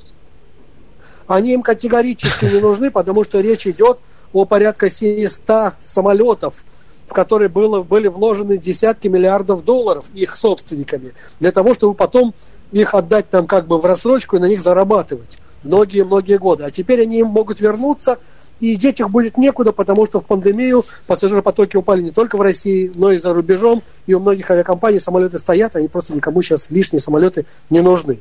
они 1.27 1.53
им 1.53 1.61
категорически 1.61 2.45
не 2.45 2.59
нужны, 2.59 2.89
потому 2.89 3.23
что 3.23 3.39
речь 3.39 3.67
идет 3.67 3.99
о 4.33 4.45
порядка 4.45 4.89
700 4.89 5.73
самолетов, 5.79 6.65
в 7.07 7.13
которые 7.13 7.47
было, 7.47 7.83
были 7.83 8.07
вложены 8.07 8.57
десятки 8.57 9.07
миллиардов 9.07 9.63
долларов 9.63 10.05
их 10.15 10.35
собственниками, 10.35 11.13
для 11.39 11.51
того, 11.51 11.75
чтобы 11.75 11.93
потом 11.93 12.33
их 12.71 12.95
отдать 12.95 13.29
там 13.29 13.45
как 13.45 13.67
бы 13.67 13.77
в 13.77 13.85
рассрочку 13.85 14.37
и 14.37 14.39
на 14.39 14.45
них 14.45 14.59
зарабатывать 14.59 15.37
многие-многие 15.61 16.39
годы. 16.39 16.63
А 16.63 16.71
теперь 16.71 17.03
они 17.03 17.19
им 17.19 17.27
могут 17.27 17.59
вернуться– 17.59 18.17
и 18.59 18.75
деть 18.75 18.99
их 18.99 19.09
будет 19.09 19.37
некуда, 19.37 19.71
потому 19.71 20.05
что 20.05 20.19
в 20.19 20.25
пандемию 20.25 20.85
пассажиропотоки 21.05 21.77
упали 21.77 22.01
не 22.01 22.11
только 22.11 22.37
в 22.37 22.41
России, 22.41 22.91
но 22.95 23.11
и 23.11 23.17
за 23.17 23.33
рубежом, 23.33 23.83
и 24.05 24.13
у 24.13 24.19
многих 24.19 24.49
авиакомпаний 24.49 24.99
самолеты 24.99 25.39
стоят, 25.39 25.75
они 25.75 25.87
просто 25.87 26.13
никому 26.13 26.41
сейчас 26.41 26.69
лишние 26.69 26.99
самолеты 26.99 27.45
не 27.69 27.81
нужны. 27.81 28.19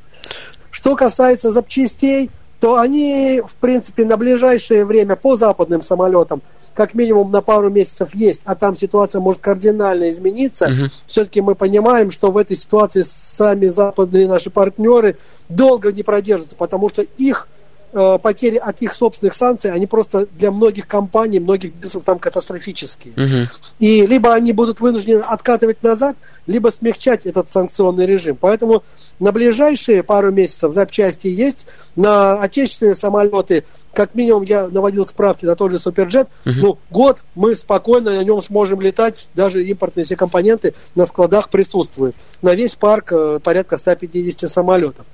Что 0.71 0.95
касается 0.95 1.53
запчастей, 1.53 2.31
то 2.61 2.79
они, 2.79 3.43
в 3.47 3.55
принципе, 3.57 4.05
на 4.05 4.17
ближайшее 4.17 4.85
время 4.85 5.17
по 5.17 5.37
западным 5.37 5.83
самолетам 5.83 6.43
как 6.77 6.93
минимум 6.93 7.31
на 7.33 7.41
пару 7.41 7.71
месяцев 7.71 8.15
есть, 8.15 8.43
а 8.45 8.55
там 8.55 8.77
ситуация 8.77 9.21
может 9.21 9.41
кардинально 9.41 10.11
измениться. 10.11 10.67
Угу. 10.67 10.91
Все-таки 11.07 11.41
мы 11.41 11.55
понимаем, 11.55 12.11
что 12.11 12.31
в 12.31 12.37
этой 12.37 12.55
ситуации 12.55 13.03
сами 13.03 13.67
западные 13.67 14.29
наши 14.29 14.51
партнеры 14.51 15.17
долго 15.49 15.91
не 15.91 16.03
продержатся, 16.03 16.55
потому 16.55 16.91
что 16.91 17.03
их 17.03 17.49
потери 17.93 18.57
от 18.57 18.83
их 18.83 18.95
собственных 18.95 19.35
санкций, 19.35 19.71
они 19.73 19.87
просто 19.87 20.27
для 20.39 20.51
многих 20.51 20.87
компаний, 20.87 21.41
многих 21.41 21.73
бизнесов 21.73 22.03
там 22.05 22.19
катастрофические. 22.19 23.15
Угу. 23.15 23.51
И 23.79 24.07
либо 24.07 24.35
они 24.35 24.53
будут 24.53 24.81
вынуждены 24.81 25.21
откатывать 25.21 25.83
назад, 25.83 26.17
либо 26.47 26.69
смягчать 26.69 27.27
этот 27.27 27.51
санкционный 27.51 28.07
режим. 28.07 28.37
Поэтому 28.41 28.83
на 29.19 29.33
ближайшие 29.33 30.03
пару 30.03 30.31
месяцев 30.31 30.75
запчасти 30.75 31.29
есть. 31.29 31.67
На 31.95 32.41
отечественные 32.41 32.95
самолеты, 32.95 33.65
как 33.93 34.15
минимум, 34.15 34.43
я 34.43 34.69
наводил 34.69 35.05
справки 35.05 35.47
на 35.47 35.57
тот 35.57 35.71
же 35.71 35.79
Суперджет, 35.79 36.29
угу. 36.45 36.55
ну, 36.57 36.79
год 36.91 37.25
мы 37.35 37.57
спокойно 37.57 38.17
на 38.17 38.25
нем 38.25 38.43
сможем 38.43 38.81
летать, 38.81 39.29
даже 39.35 39.65
импортные 39.65 40.05
все 40.05 40.17
компоненты 40.17 40.75
на 40.95 41.07
складах 41.07 41.49
присутствуют. 41.49 42.15
На 42.43 42.55
весь 42.55 42.75
парк 42.75 43.13
э, 43.13 43.41
порядка 43.43 43.77
150 43.77 44.51
самолетов. 44.51 45.07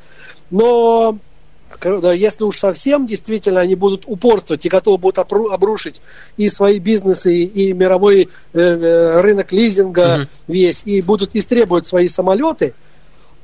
Но 0.50 1.18
если 2.14 2.44
уж 2.44 2.58
совсем 2.58 3.06
действительно 3.06 3.60
они 3.60 3.74
будут 3.74 4.04
упорствовать 4.06 4.64
и 4.64 4.68
готовы 4.68 4.98
будут 4.98 5.18
обрушить 5.18 6.00
и 6.36 6.48
свои 6.48 6.78
бизнесы, 6.78 7.44
и 7.44 7.72
мировой 7.72 8.28
э, 8.52 8.60
э, 8.60 9.20
рынок 9.20 9.52
лизинга 9.52 10.14
угу. 10.14 10.28
весь, 10.48 10.82
и 10.84 11.00
будут 11.02 11.30
истребовать 11.34 11.86
свои 11.86 12.08
самолеты, 12.08 12.74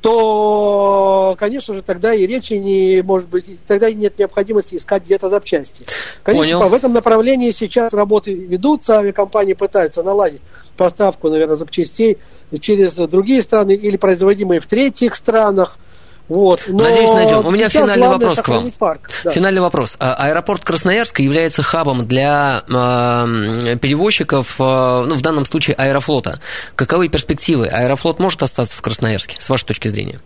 то, 0.01 1.35
конечно 1.39 1.75
же, 1.75 1.83
тогда 1.83 2.15
и 2.15 2.27
речи 2.27 2.55
не 2.55 3.03
может 3.03 3.29
быть, 3.29 3.59
тогда 3.67 3.89
и 3.89 3.95
нет 3.95 4.19
необходимости 4.19 4.77
искать 4.77 5.05
где-то 5.05 5.29
запчасти. 5.29 5.85
Конечно, 6.23 6.59
Понял. 6.59 6.69
в 6.69 6.75
этом 6.75 6.93
направлении 6.93 7.51
сейчас 7.51 7.93
работы 7.93 8.33
ведутся, 8.33 8.99
авиакомпании 8.99 9.55
пытаются 9.55 10.03
наладить 10.03 10.41
поставку, 10.77 11.29
наверное, 11.29 11.57
запчастей 11.57 12.19
через 12.61 12.95
другие 12.95 13.43
страны 13.43 13.73
или 13.73 13.97
производимые 13.97 14.61
в 14.61 14.67
третьих 14.67 15.17
странах. 15.17 15.79
Вот. 16.29 16.63
Но 16.67 16.85
Надеюсь, 16.85 17.11
найдем. 17.11 17.47
У 17.47 17.51
меня 17.51 17.69
финальный 17.69 18.09
вопрос 18.09 18.39
к 18.39 18.49
вам. 18.49 18.71
Парк. 18.73 19.11
Да. 19.25 19.33
Финальный 19.33 19.63
вопрос. 19.63 19.97
А, 19.99 20.15
аэропорт 20.15 20.63
Красноярска 20.63 21.23
является 21.23 21.63
хабом 21.63 22.07
для 22.07 22.65
э, 22.69 23.77
перевозчиков, 23.77 24.57
э, 24.59 25.05
ну, 25.07 25.15
в 25.15 25.23
данном 25.23 25.47
случае 25.47 25.75
Аэрофлота. 25.77 26.39
Каковы 26.75 27.09
перспективы? 27.09 27.69
Аэрофлот 27.69 28.19
может 28.19 28.43
остаться 28.43 28.77
в 28.77 28.83
Красноярске, 28.83 29.37
с 29.41 29.49
вашей 29.49 29.65
точки 29.65 29.89
зрения? 29.89 30.21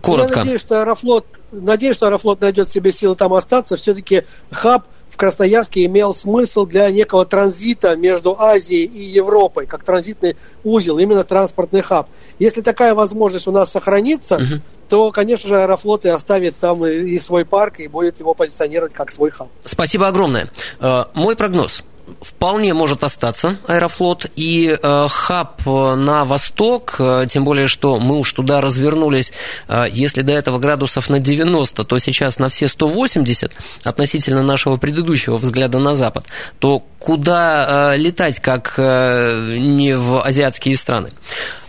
Коротко. 0.00 0.38
Я 0.38 0.40
надеюсь, 0.40 0.60
что 0.60 0.80
Аэрофлот, 0.80 1.26
надеюсь, 1.52 1.94
что 1.94 2.06
Аэрофлот 2.06 2.40
найдет 2.40 2.70
себе 2.70 2.92
силы 2.92 3.16
там 3.16 3.34
остаться. 3.34 3.76
Все-таки 3.76 4.24
хаб 4.50 4.86
в 5.14 5.16
Красноярске 5.16 5.84
имел 5.84 6.12
смысл 6.12 6.66
для 6.66 6.90
некого 6.90 7.24
транзита 7.24 7.94
между 7.94 8.34
Азией 8.36 8.84
и 8.84 9.04
Европой, 9.04 9.64
как 9.64 9.84
транзитный 9.84 10.36
узел, 10.64 10.98
именно 10.98 11.22
транспортный 11.22 11.82
хаб. 11.82 12.08
Если 12.40 12.62
такая 12.62 12.96
возможность 12.96 13.46
у 13.46 13.52
нас 13.52 13.70
сохранится, 13.70 14.38
угу. 14.38 14.60
то, 14.88 15.12
конечно 15.12 15.48
же, 15.48 15.62
Аэрофлот 15.62 16.04
и 16.04 16.08
оставит 16.08 16.58
там 16.58 16.84
и, 16.84 17.10
и 17.10 17.20
свой 17.20 17.44
парк, 17.44 17.78
и 17.78 17.86
будет 17.86 18.18
его 18.18 18.34
позиционировать 18.34 18.92
как 18.92 19.12
свой 19.12 19.30
хаб. 19.30 19.48
Спасибо 19.64 20.08
огромное. 20.08 20.50
Э, 20.80 21.04
мой 21.14 21.36
прогноз 21.36 21.84
вполне 22.20 22.74
может 22.74 23.04
остаться 23.04 23.56
Аэрофлот 23.66 24.26
и 24.36 24.78
э, 24.80 25.06
хаб 25.08 25.62
э, 25.66 25.94
на 25.94 26.24
восток, 26.24 26.96
э, 26.98 27.26
тем 27.28 27.44
более, 27.44 27.68
что 27.68 27.98
мы 27.98 28.18
уж 28.18 28.32
туда 28.32 28.60
развернулись, 28.60 29.32
э, 29.68 29.86
если 29.90 30.22
до 30.22 30.32
этого 30.32 30.58
градусов 30.58 31.08
на 31.08 31.18
90, 31.18 31.84
то 31.84 31.98
сейчас 31.98 32.38
на 32.38 32.48
все 32.48 32.68
180 32.68 33.52
относительно 33.84 34.42
нашего 34.42 34.76
предыдущего 34.76 35.36
взгляда 35.36 35.78
на 35.78 35.94
запад, 35.96 36.26
то 36.58 36.82
куда 36.98 37.92
э, 37.94 37.96
летать, 37.98 38.40
как 38.40 38.74
э, 38.76 39.56
не 39.58 39.96
в 39.96 40.22
азиатские 40.22 40.76
страны? 40.76 41.10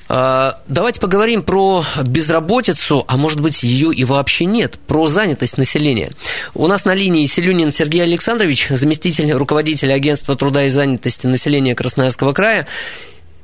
А, 0.08 0.62
давайте 0.68 1.00
поговорим 1.00 1.42
про 1.42 1.84
безработицу, 2.04 3.04
а 3.08 3.18
может 3.18 3.40
быть 3.40 3.64
ее 3.64 3.94
и 3.94 4.04
вообще 4.04 4.46
нет, 4.46 4.78
про 4.88 5.08
занятость 5.08 5.58
населения. 5.58 6.12
У 6.54 6.68
нас 6.68 6.86
на 6.86 6.94
линии 6.94 7.26
Селюнин 7.26 7.72
Сергей 7.72 8.04
Александрович, 8.04 8.68
заместитель 8.70 9.32
руководителя 9.32 9.96
агентства 9.96 10.36
труда 10.36 10.66
и 10.66 10.70
занятости 10.70 11.26
населения 11.26 11.74
Красноярского 11.74 12.34
края. 12.34 12.68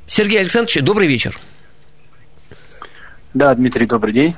Сергей 0.06 0.40
Александрович, 0.40 0.82
добрый 0.82 1.08
вечер. 1.08 1.38
Да, 3.34 3.54
Дмитрий, 3.54 3.86
добрый 3.86 4.12
день. 4.12 4.34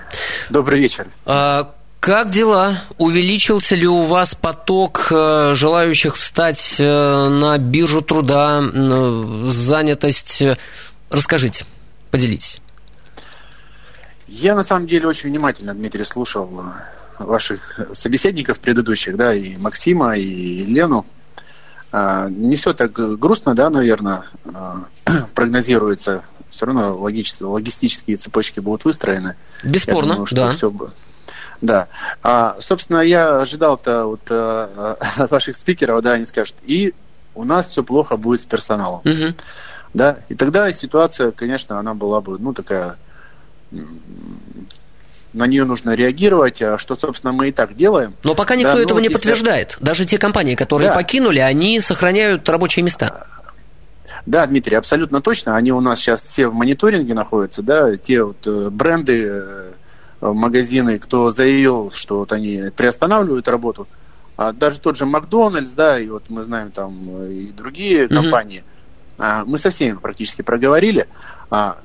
Добрый 0.49 0.81
вечер. 0.81 1.09
А, 1.27 1.75
как 2.01 2.31
дела? 2.31 2.85
Увеличился 2.97 3.75
ли 3.75 3.87
у 3.87 4.03
вас 4.03 4.35
поток 4.35 5.09
э, 5.11 5.53
желающих 5.55 6.17
встать 6.17 6.77
э, 6.79 7.29
на 7.29 7.59
биржу 7.59 8.03
труда, 8.03 8.63
занятость? 9.49 10.43
Расскажите. 11.11 11.65
Поделитесь. 12.15 12.61
Я 14.29 14.55
на 14.55 14.63
самом 14.63 14.87
деле 14.87 15.09
очень 15.09 15.31
внимательно, 15.31 15.75
Дмитрий, 15.75 16.05
слушал 16.05 16.49
э, 16.61 17.25
ваших 17.25 17.81
собеседников 17.93 18.61
предыдущих, 18.61 19.17
да, 19.17 19.35
и 19.35 19.57
Максима, 19.57 20.17
и 20.17 20.65
Лену. 20.65 21.05
А, 21.91 22.29
не 22.29 22.55
все 22.55 22.73
так 22.73 22.93
грустно, 22.93 23.57
да, 23.57 23.69
наверное, 23.69 24.23
а, 24.45 24.85
прогнозируется. 25.35 26.23
Все 26.51 26.67
равно 26.67 26.97
логистические 26.97 28.17
цепочки 28.17 28.61
будут 28.61 28.85
выстроены. 28.85 29.35
Бесспорно, 29.65 30.13
думаю, 30.13 30.29
да. 30.31 30.53
Все... 30.53 30.73
Да. 31.61 31.89
А, 32.23 32.57
собственно, 32.61 33.01
я 33.01 33.41
ожидал-то 33.41 34.05
вот, 34.05 34.21
а, 34.31 34.99
от 35.17 35.31
ваших 35.33 35.57
спикеров, 35.57 36.01
да, 36.03 36.13
они 36.13 36.27
скажут, 36.27 36.55
и 36.63 36.95
у 37.35 37.43
нас 37.43 37.71
все 37.71 37.83
плохо 37.83 38.17
будет 38.17 38.43
с 38.43 38.45
персоналом. 38.45 39.01
Угу 39.05 39.35
да, 39.95 40.19
и 40.29 40.35
тогда 40.35 40.71
ситуация, 40.73 41.31
конечно, 41.31 41.79
она 41.79 41.95
была 41.95 42.21
бы, 42.21 42.39
ну, 42.39 42.53
такая 42.53 42.97
на 45.33 45.47
нее 45.47 45.65
нужно 45.65 45.95
реагировать, 45.95 46.63
а 46.63 46.79
что, 46.79 46.95
собственно, 46.95 47.33
мы 47.33 47.49
и 47.49 47.53
так 47.53 47.75
делаем. 47.75 48.15
Но 48.23 48.35
пока 48.35 48.55
никто 48.55 48.75
да, 48.75 48.81
этого 48.81 48.95
вот 48.95 49.01
не 49.01 49.07
если... 49.07 49.15
подтверждает. 49.15 49.77
Даже 49.81 50.07
те 50.07 50.17
компании, 50.17 50.55
которые 50.55 50.89
да. 50.89 50.95
покинули, 50.95 51.41
они 51.41 51.81
сохраняют 51.81 52.49
рабочие 52.49 52.85
места. 52.85 53.27
Да, 54.27 54.47
Дмитрий, 54.47 54.77
абсолютно 54.77 55.21
точно. 55.21 55.57
Они 55.57 55.73
у 55.73 55.81
нас 55.81 55.99
сейчас 55.99 56.23
все 56.23 56.47
в 56.47 56.55
мониторинге 56.55 57.15
находятся, 57.15 57.63
да, 57.63 57.97
те 57.97 58.23
вот 58.23 58.47
э, 58.47 58.71
бренды, 58.71 59.27
э, 59.27 59.73
магазины, 60.21 60.99
кто 60.99 61.31
заявил, 61.31 61.91
что 61.91 62.21
вот 62.21 62.33
они 62.33 62.71
приостанавливают 62.75 63.49
работу, 63.49 63.87
а 64.37 64.53
даже 64.53 64.81
тот 64.81 64.97
же 64.97 65.05
Макдональдс, 65.05 65.73
да, 65.73 65.99
и 65.99 66.09
вот 66.09 66.31
мы 66.31 66.43
знаем 66.43 66.71
там 66.71 66.97
э, 67.23 67.33
и 67.33 67.53
другие 67.53 68.05
mm-hmm. 68.05 68.15
компании, 68.15 68.65
мы 69.19 69.59
со 69.59 69.71
всеми 69.71 69.97
практически 69.97 70.43
проговорили. 70.43 71.07
А, 71.51 71.79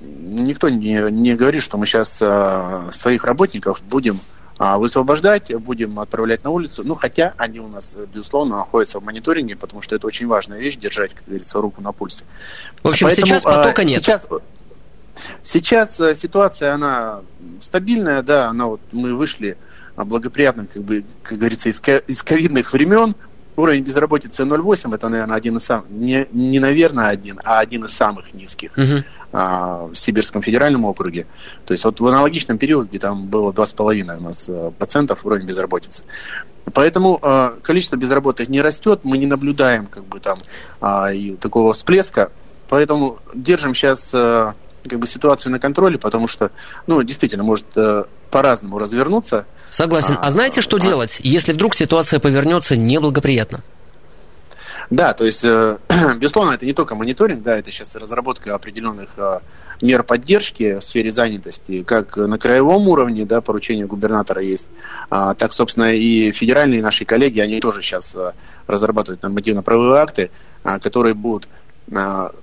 никто 0.00 0.68
не, 0.68 1.10
не 1.10 1.34
говорит, 1.34 1.62
что 1.62 1.76
мы 1.76 1.86
сейчас 1.86 2.20
а, 2.22 2.88
своих 2.92 3.24
работников 3.24 3.80
будем 3.82 4.20
а, 4.58 4.78
высвобождать, 4.78 5.54
будем 5.54 5.98
отправлять 6.00 6.44
на 6.44 6.50
улицу. 6.50 6.82
Ну, 6.84 6.94
хотя 6.94 7.34
они 7.36 7.60
у 7.60 7.68
нас, 7.68 7.96
безусловно, 8.12 8.56
находятся 8.56 9.00
в 9.00 9.04
мониторинге, 9.04 9.56
потому 9.56 9.82
что 9.82 9.96
это 9.96 10.06
очень 10.06 10.26
важная 10.26 10.58
вещь, 10.58 10.76
держать, 10.76 11.14
как 11.14 11.24
говорится, 11.26 11.60
руку 11.60 11.80
на 11.82 11.92
пульсе. 11.92 12.24
В 12.82 12.88
общем, 12.88 13.06
Поэтому, 13.06 13.26
сейчас 13.26 13.42
потока 13.42 13.84
нет. 13.84 14.02
Сейчас, 14.02 14.26
сейчас 15.42 16.00
э, 16.00 16.14
ситуация, 16.14 16.74
она 16.74 17.20
стабильная, 17.60 18.22
да, 18.22 18.48
она 18.48 18.66
вот, 18.66 18.80
мы 18.92 19.14
вышли 19.14 19.56
благоприятным, 19.96 20.66
как 20.66 20.82
бы, 20.82 21.04
как 21.22 21.38
говорится, 21.38 21.68
из, 21.68 21.80
из 22.06 22.22
ковидных 22.22 22.72
времен, 22.72 23.14
уровень 23.56 23.82
безработицы 23.82 24.42
0,8, 24.44 24.94
это, 24.94 25.08
наверное, 25.08 25.36
один 25.36 25.56
из 25.56 25.64
самых, 25.64 25.90
не, 25.90 26.26
не 26.32 26.60
наверное 26.60 27.08
один, 27.08 27.40
а 27.44 27.58
один 27.58 27.84
из 27.84 27.92
самых 27.92 28.32
низких. 28.34 28.76
Uh-huh 28.76 29.04
а, 29.32 29.86
в 29.86 29.94
Сибирском 29.94 30.42
федеральном 30.42 30.84
округе. 30.84 31.26
То 31.64 31.72
есть 31.72 31.84
вот 31.84 32.00
в 32.00 32.06
аналогичном 32.06 32.58
периоде 32.58 32.98
там 32.98 33.26
было 33.26 33.52
2,5 33.52 34.18
у 34.18 34.22
нас 34.22 34.48
э, 34.48 34.72
процентов 34.76 35.24
уровень 35.24 35.46
безработицы. 35.46 36.02
Поэтому 36.74 37.18
э, 37.22 37.52
количество 37.62 37.94
безработных 37.94 38.48
не 38.48 38.60
растет, 38.60 39.00
мы 39.04 39.18
не 39.18 39.26
наблюдаем 39.26 39.86
как 39.86 40.04
бы 40.04 40.18
там 40.18 40.40
э, 40.80 41.14
и 41.14 41.36
такого 41.36 41.74
всплеска. 41.74 42.32
Поэтому 42.68 43.20
держим 43.32 43.74
сейчас 43.74 44.12
э, 44.14 44.52
как 44.88 44.98
бы 44.98 45.06
ситуацию 45.06 45.52
на 45.52 45.58
контроле, 45.58 45.98
потому 45.98 46.28
что, 46.28 46.50
ну, 46.86 47.02
действительно, 47.02 47.42
может 47.42 47.66
э, 47.76 48.04
по-разному 48.30 48.78
развернуться. 48.78 49.46
Согласен. 49.70 50.14
А, 50.20 50.26
а 50.26 50.30
знаете, 50.30 50.60
что 50.60 50.76
а... 50.76 50.80
делать, 50.80 51.18
если 51.20 51.52
вдруг 51.52 51.74
ситуация 51.74 52.20
повернется 52.20 52.76
неблагоприятно? 52.76 53.60
Да, 54.90 55.12
то 55.12 55.24
есть, 55.24 55.44
э, 55.44 55.78
безусловно, 56.18 56.54
это 56.54 56.66
не 56.66 56.72
только 56.72 56.94
мониторинг, 56.94 57.42
да, 57.42 57.56
это 57.56 57.70
сейчас 57.70 57.94
разработка 57.94 58.54
определенных 58.54 59.10
э, 59.16 59.40
мер 59.82 60.02
поддержки 60.02 60.78
в 60.78 60.82
сфере 60.82 61.10
занятости, 61.10 61.82
как 61.82 62.16
на 62.16 62.38
краевом 62.38 62.88
уровне, 62.88 63.24
да, 63.24 63.40
поручение 63.40 63.86
губернатора 63.86 64.42
есть, 64.42 64.68
а, 65.08 65.34
так, 65.34 65.52
собственно, 65.52 65.94
и 65.94 66.32
федеральные 66.32 66.82
наши 66.82 67.04
коллеги, 67.04 67.40
они 67.40 67.60
тоже 67.60 67.82
сейчас 67.82 68.14
э, 68.16 68.32
разрабатывают 68.66 69.22
нормативно-правовые 69.22 70.02
акты, 70.02 70.30
а, 70.62 70.78
которые 70.78 71.14
будут 71.14 71.44
а, 71.44 71.48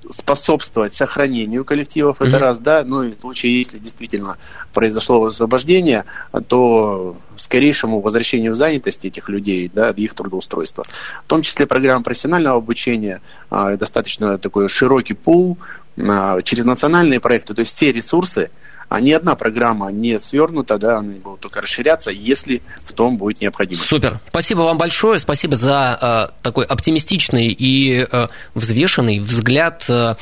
способствовать 0.10 0.94
сохранению 0.94 1.64
коллективов, 1.64 2.22
это 2.22 2.36
mm-hmm. 2.36 2.40
раз, 2.40 2.60
да, 2.60 2.84
ну 2.86 3.04
и 3.04 3.14
в 3.16 3.20
случае, 3.20 3.58
если 3.58 3.80
действительно 3.80 4.38
произошло 4.74 5.24
освобождение, 5.24 6.04
то 6.48 7.16
скорейшему 7.38 8.02
возвращению 8.02 8.52
в 8.52 8.56
занятость 8.56 9.06
этих 9.06 9.30
людей, 9.30 9.72
да, 9.74 9.92
их 9.92 10.14
трудоустройства. 10.16 10.84
В 11.24 11.28
том 11.28 11.44
числе 11.44 11.66
программа 11.66 12.04
профессионального 12.04 12.58
обучения, 12.58 13.22
а, 13.50 13.78
достаточно 13.78 14.38
такой 14.38 14.68
широкий 14.68 15.14
пул 15.14 15.58
а, 15.98 16.42
через 16.42 16.66
национальные 16.66 17.20
проекты, 17.20 17.54
то 17.54 17.62
есть 17.62 17.74
все 17.74 17.92
ресурсы, 17.92 18.50
а 18.90 19.02
ни 19.02 19.12
одна 19.12 19.36
программа 19.36 19.92
не 19.92 20.18
свернута, 20.18 20.78
да, 20.78 21.00
она 21.00 21.14
будет 21.14 21.42
только 21.42 21.62
расширяться, 21.62 22.12
если 22.12 22.62
в 22.84 22.94
том 22.94 23.18
будет 23.18 23.42
необходимость. 23.42 23.88
Супер. 23.88 24.20
Спасибо 24.30 24.62
вам 24.62 24.78
большое, 24.78 25.20
спасибо 25.20 25.56
за 25.56 26.30
э, 26.32 26.34
такой 26.42 26.66
оптимистичный 26.66 27.48
и 27.48 28.06
э, 28.10 28.28
взвешенный 28.54 29.20
взгляд. 29.20 29.86
Э, 29.90 30.16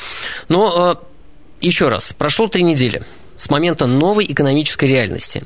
но 0.49 0.97
э, 0.99 1.65
еще 1.65 1.89
раз, 1.89 2.13
прошло 2.17 2.47
три 2.47 2.63
недели 2.63 3.03
с 3.37 3.49
момента 3.49 3.85
новой 3.85 4.25
экономической 4.25 4.85
реальности. 4.85 5.43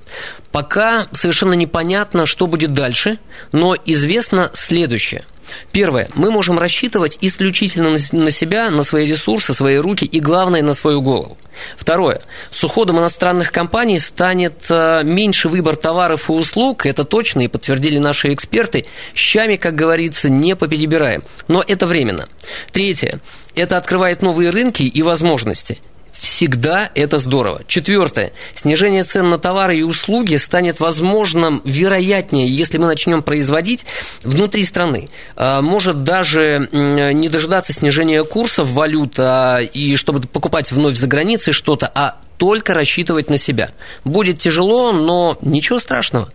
Пока 0.51 1.07
совершенно 1.11 1.53
непонятно, 1.53 2.25
что 2.25 2.47
будет 2.47 2.73
дальше, 2.73 3.19
но 3.51 3.75
известно 3.85 4.51
следующее– 4.53 5.25
Первое. 5.71 6.09
Мы 6.15 6.31
можем 6.31 6.59
рассчитывать 6.59 7.17
исключительно 7.21 7.89
на 7.89 8.31
себя, 8.31 8.69
на 8.69 8.83
свои 8.83 9.05
ресурсы, 9.05 9.53
свои 9.53 9.77
руки 9.77 10.05
и, 10.05 10.19
главное, 10.19 10.61
на 10.61 10.73
свою 10.73 11.01
голову. 11.01 11.37
Второе. 11.77 12.21
С 12.51 12.63
уходом 12.63 12.99
иностранных 12.99 13.51
компаний 13.51 13.99
станет 13.99 14.65
э, 14.69 15.03
меньше 15.03 15.49
выбор 15.49 15.75
товаров 15.75 16.29
и 16.29 16.33
услуг, 16.33 16.85
это 16.85 17.03
точно 17.03 17.41
и 17.41 17.47
подтвердили 17.47 17.99
наши 17.99 18.33
эксперты. 18.33 18.85
Щами, 19.13 19.57
как 19.57 19.75
говорится, 19.75 20.29
не 20.29 20.55
поперебираем. 20.55 21.23
Но 21.47 21.63
это 21.67 21.85
временно. 21.85 22.27
Третье. 22.71 23.19
Это 23.55 23.77
открывает 23.77 24.21
новые 24.21 24.51
рынки 24.51 24.83
и 24.83 25.01
возможности 25.01 25.79
всегда 26.19 26.89
это 26.95 27.19
здорово. 27.19 27.61
Четвертое. 27.67 28.33
Снижение 28.53 29.03
цен 29.03 29.29
на 29.29 29.37
товары 29.37 29.79
и 29.79 29.83
услуги 29.83 30.35
станет 30.35 30.79
возможным, 30.79 31.61
вероятнее, 31.63 32.47
если 32.47 32.77
мы 32.77 32.87
начнем 32.87 33.23
производить 33.23 33.85
внутри 34.23 34.65
страны. 34.65 35.07
А, 35.35 35.61
может 35.61 36.03
даже 36.03 36.69
не 36.71 37.29
дожидаться 37.29 37.73
снижения 37.73 38.23
курсов 38.23 38.69
валют 38.69 39.15
а, 39.17 39.59
и 39.59 39.95
чтобы 39.95 40.21
покупать 40.21 40.71
вновь 40.71 40.97
за 40.97 41.07
границей 41.07 41.53
что-то, 41.53 41.91
а 41.93 42.17
только 42.37 42.73
рассчитывать 42.73 43.29
на 43.29 43.37
себя. 43.37 43.69
Будет 44.05 44.39
тяжело, 44.39 44.91
но 44.91 45.37
ничего 45.41 45.77
страшного. 45.77 46.29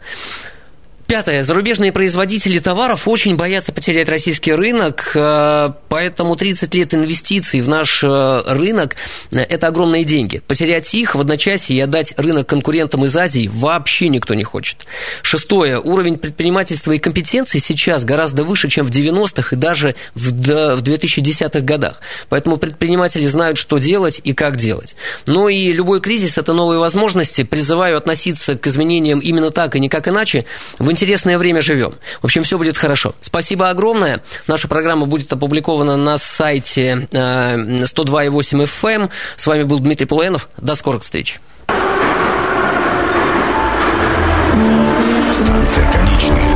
Пятое. 1.07 1.43
Зарубежные 1.43 1.93
производители 1.93 2.59
товаров 2.59 3.07
очень 3.07 3.37
боятся 3.37 3.73
потерять 3.73 4.09
российский 4.09 4.55
рынок, 4.55 5.13
э, 5.15 5.71
поэтому 5.91 6.35
30 6.35 6.73
лет 6.75 6.95
инвестиций 6.95 7.61
в 7.61 7.69
наш 7.69 8.03
э, 8.03 8.43
рынок– 8.47 8.97
это 9.31 9.67
огромные 9.67 10.05
деньги. 10.05 10.39
Потерять 10.39 10.95
их 10.95 11.15
в 11.15 11.21
одночасье 11.21 11.77
и 11.77 11.81
отдать 11.81 12.15
рынок 12.17 12.49
конкурентам 12.49 13.05
из 13.05 13.15
Азии 13.17 13.51
вообще 13.53 14.09
никто 14.09 14.33
не 14.33 14.45
хочет. 14.45 14.87
Шестое. 15.21 15.79
Уровень 15.79 16.17
предпринимательства 16.17 16.93
и 16.93 16.99
компетенции 16.99 17.59
сейчас 17.59 18.07
гораздо 18.07 18.43
выше, 18.43 18.69
чем 18.69 18.87
в 18.87 18.91
90-х 18.91 19.55
и 19.55 19.59
даже 19.59 19.97
в 20.15 20.33
2010-х 20.33 21.61
годах. 21.61 22.01
Поэтому 22.31 22.57
предприниматели 22.57 23.27
знают, 23.27 23.59
что 23.59 23.77
делать 23.77 24.23
и 24.25 24.33
как 24.33 24.57
делать. 24.57 24.97
Но 25.27 25.51
и 25.51 25.71
любой 25.71 26.01
кризис– 26.01 26.39
это 26.39 26.55
новые 26.55 26.81
возможности. 26.81 27.45
Призываю 27.45 27.99
относиться 27.99 28.57
к 28.57 28.67
изменениям 28.67 29.19
именно 29.19 29.51
так 29.51 29.77
и 29.77 29.81
никак 29.81 30.09
иначе. 30.09 30.47
В 30.79 30.94
интересное 30.95 31.39
время 31.39 31.61
живем. 31.61 31.95
В 32.23 32.25
общем, 32.25 32.45
все 32.45 32.57
будет 32.57 32.79
хорошо. 32.79 33.17
Спасибо 33.21 33.69
огромное. 33.69 34.23
Наша 34.47 34.69
программа 34.69 35.07
будет 35.07 35.33
опубликована 35.33 35.97
на 35.97 36.19
сайте 36.19 37.09
102.8 37.11 38.65
FM. 38.65 38.95
Эм. 38.95 39.11
С 39.37 39.47
вами 39.49 39.65
был 39.65 39.81
Дмитрий 39.81 40.07
Полуэнов. 40.07 40.49
До 40.57 40.77
скорых 40.77 41.03
встреч. 41.03 41.41
Станция 45.33 45.93
конечная. 45.93 46.54